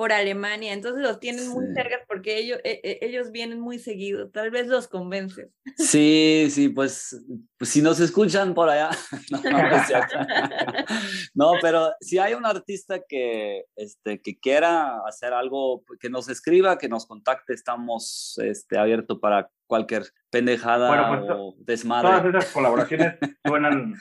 [0.02, 0.74] por Alemania.
[0.74, 4.32] Entonces los tienen muy cerca porque ellos, e- e- ellos vienen muy seguido.
[4.32, 5.52] Tal vez los convences.
[5.78, 7.24] Sí, sí, pues,
[7.56, 8.90] pues si nos escuchan por allá,
[11.36, 16.80] no, pero si hay un artista que, este, que quiera hacer algo, que nos escriba,
[16.80, 22.10] que nos contacte, estamos este, abiertos para cualquier pendejada Bueno, pues, o desmadre.
[22.10, 23.94] Todas esas colaboraciones suenan,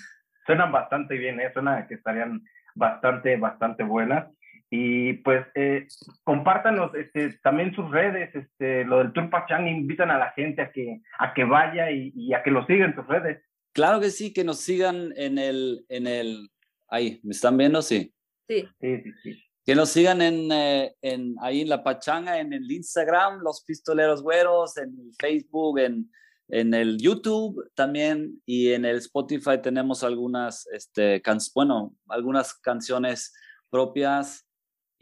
[0.47, 1.51] suenan bastante bien, ¿eh?
[1.53, 2.43] suena que estarían
[2.75, 4.31] bastante, bastante buenas.
[4.73, 5.89] Y pues eh,
[6.23, 10.71] compártanos este, también sus redes, este, lo del Tour Pachán, invitan a la gente a
[10.71, 13.43] que, a que vaya y, y a que lo siga en sus redes.
[13.73, 16.51] Claro que sí, que nos sigan en el, en el,
[16.89, 17.83] ahí, ¿me están viendo?
[17.83, 18.15] Sí.
[18.49, 18.69] Sí.
[18.81, 19.45] Sí, sí, sí.
[19.67, 24.23] Que nos sigan en, eh, en, ahí en La Pachanga, en el Instagram, Los Pistoleros
[24.23, 26.11] Güeros, en el Facebook, en,
[26.49, 33.33] en el YouTube también y en el Spotify tenemos algunas, este, can- bueno, algunas canciones
[33.69, 34.47] propias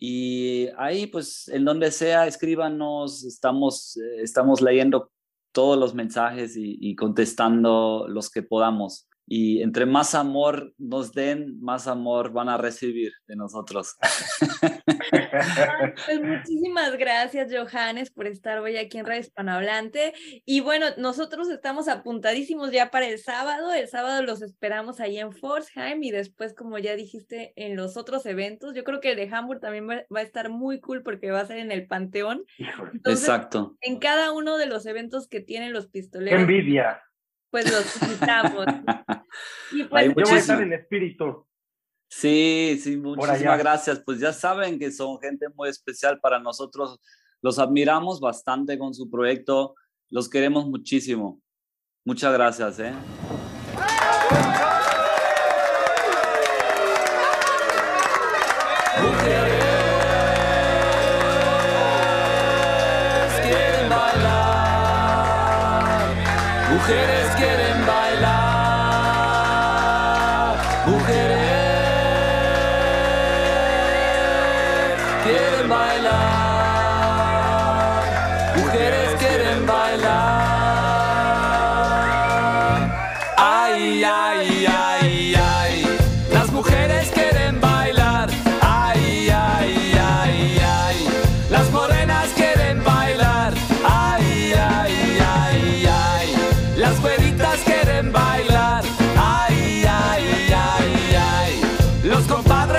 [0.00, 5.10] y ahí pues en donde sea escríbanos, estamos, eh, estamos leyendo
[5.52, 9.08] todos los mensajes y, y contestando los que podamos.
[9.30, 13.96] Y entre más amor nos den, más amor van a recibir de nosotros.
[16.06, 20.14] Pues muchísimas gracias, Johannes, por estar hoy aquí en Radio Hispanohablante.
[20.46, 23.72] Y bueno, nosotros estamos apuntadísimos ya para el sábado.
[23.72, 28.24] El sábado los esperamos ahí en Forsheim y después, como ya dijiste, en los otros
[28.26, 28.74] eventos.
[28.74, 31.46] Yo creo que el de Hamburg también va, a estar muy cool porque va a
[31.46, 32.44] ser en el Panteón.
[32.92, 33.76] Entonces, Exacto.
[33.80, 37.02] en cada uno de los eventos que tienen los qué pistoleros, envidia.
[37.50, 38.66] Pues los invitamos.
[39.70, 41.46] Y Hay pues, Yo voy a estar en espíritu.
[42.08, 44.00] Sí, sí, muchísimas gracias.
[44.04, 46.98] Pues ya saben que son gente muy especial para nosotros.
[47.42, 49.74] Los admiramos bastante con su proyecto.
[50.08, 51.42] Los queremos muchísimo.
[52.04, 52.94] Muchas gracias, ¿eh?
[63.42, 64.74] quieren bailar,
[66.72, 67.17] mujeres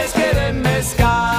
[0.10, 1.39] compadres quieren mezcal.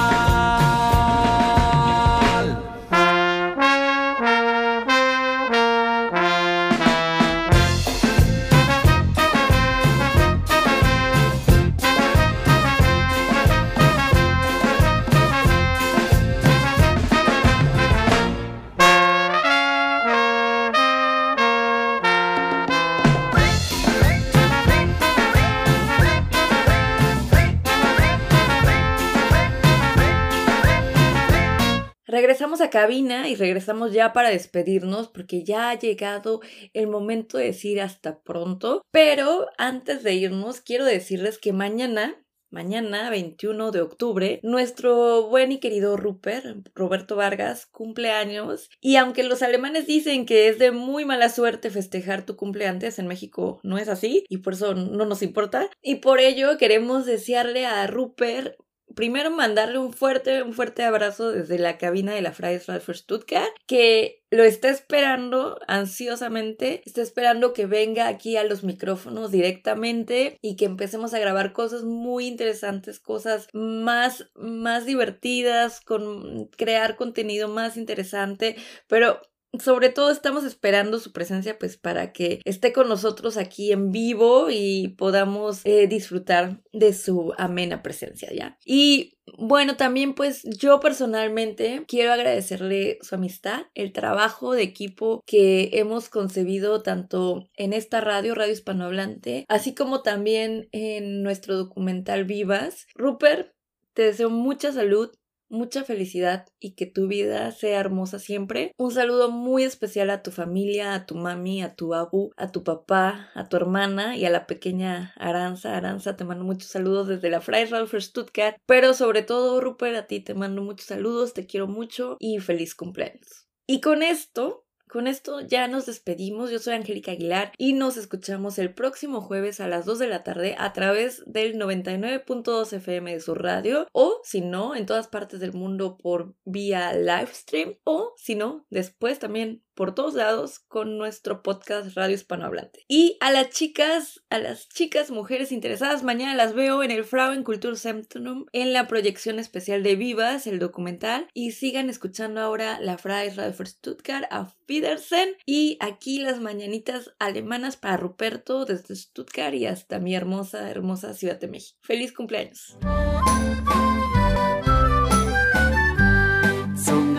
[32.89, 36.41] y regresamos ya para despedirnos porque ya ha llegado
[36.73, 38.81] el momento de decir hasta pronto.
[38.91, 45.59] Pero antes de irnos, quiero decirles que mañana, mañana 21 de octubre, nuestro buen y
[45.59, 48.69] querido Rupert, Roberto Vargas, cumple años.
[48.81, 53.07] Y aunque los alemanes dicen que es de muy mala suerte festejar tu cumpleaños, en
[53.07, 55.69] México no es así y por eso no nos importa.
[55.81, 58.55] Y por ello queremos desearle a Rupert
[58.95, 63.51] primero mandarle un fuerte, un fuerte abrazo desde la cabina de la Freies for Stuttgart,
[63.65, 70.55] que lo está esperando ansiosamente, está esperando que venga aquí a los micrófonos directamente y
[70.55, 77.75] que empecemos a grabar cosas muy interesantes, cosas más, más divertidas, con crear contenido más
[77.75, 78.55] interesante,
[78.87, 79.21] pero
[79.59, 84.49] sobre todo estamos esperando su presencia pues para que esté con nosotros aquí en vivo
[84.49, 88.57] y podamos eh, disfrutar de su amena presencia ya.
[88.65, 95.69] Y bueno, también pues yo personalmente quiero agradecerle su amistad, el trabajo de equipo que
[95.73, 102.87] hemos concebido tanto en esta radio, Radio Hispanohablante, así como también en nuestro documental Vivas.
[102.95, 103.53] Rupert,
[103.93, 105.11] te deseo mucha salud,
[105.51, 108.73] mucha felicidad y que tu vida sea hermosa siempre.
[108.77, 112.63] Un saludo muy especial a tu familia, a tu mami, a tu abu, a tu
[112.63, 115.77] papá, a tu hermana y a la pequeña Aranza.
[115.77, 120.21] Aranza, te mando muchos saludos desde la Freiraufer Stuttgart, pero sobre todo, Rupert, a ti
[120.21, 123.47] te mando muchos saludos, te quiero mucho y feliz cumpleaños.
[123.67, 124.60] Y con esto
[124.91, 126.51] con esto ya nos despedimos.
[126.51, 130.23] Yo soy Angélica Aguilar y nos escuchamos el próximo jueves a las 2 de la
[130.23, 135.39] tarde a través del 99.2 FM de su radio o si no, en todas partes
[135.39, 140.99] del mundo por vía live stream o si no, después también por todos lados con
[140.99, 142.85] nuestro podcast Radio Hispanohablante.
[142.87, 147.43] Y a las chicas, a las chicas mujeres interesadas, mañana las veo en el Frauen
[147.43, 151.27] Kulturzentrum en la proyección especial de Vivas, el documental.
[151.33, 157.15] Y sigan escuchando ahora la Freies Radio für Stuttgart a Fidersen y aquí las mañanitas
[157.17, 161.79] alemanas para Ruperto desde Stuttgart y hasta mi hermosa, hermosa Ciudad de México.
[161.81, 162.77] ¡Feliz cumpleaños!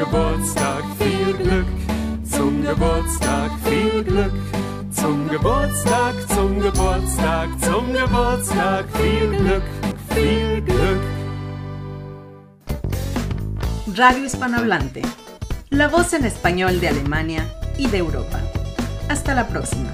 [0.05, 1.92] Geburtstag viel.
[2.33, 4.33] Zum Geburtstag viel Glück.
[4.91, 9.63] Zum Geburtstag, zum Geburtstag, zum Geburtstag viel Glück,
[10.15, 11.03] viel Glück.
[13.97, 15.03] Radio Hispanohablante.
[15.71, 17.45] La voz en español de Alemania
[17.79, 18.41] y de Europa.
[19.09, 19.93] Hasta la próxima.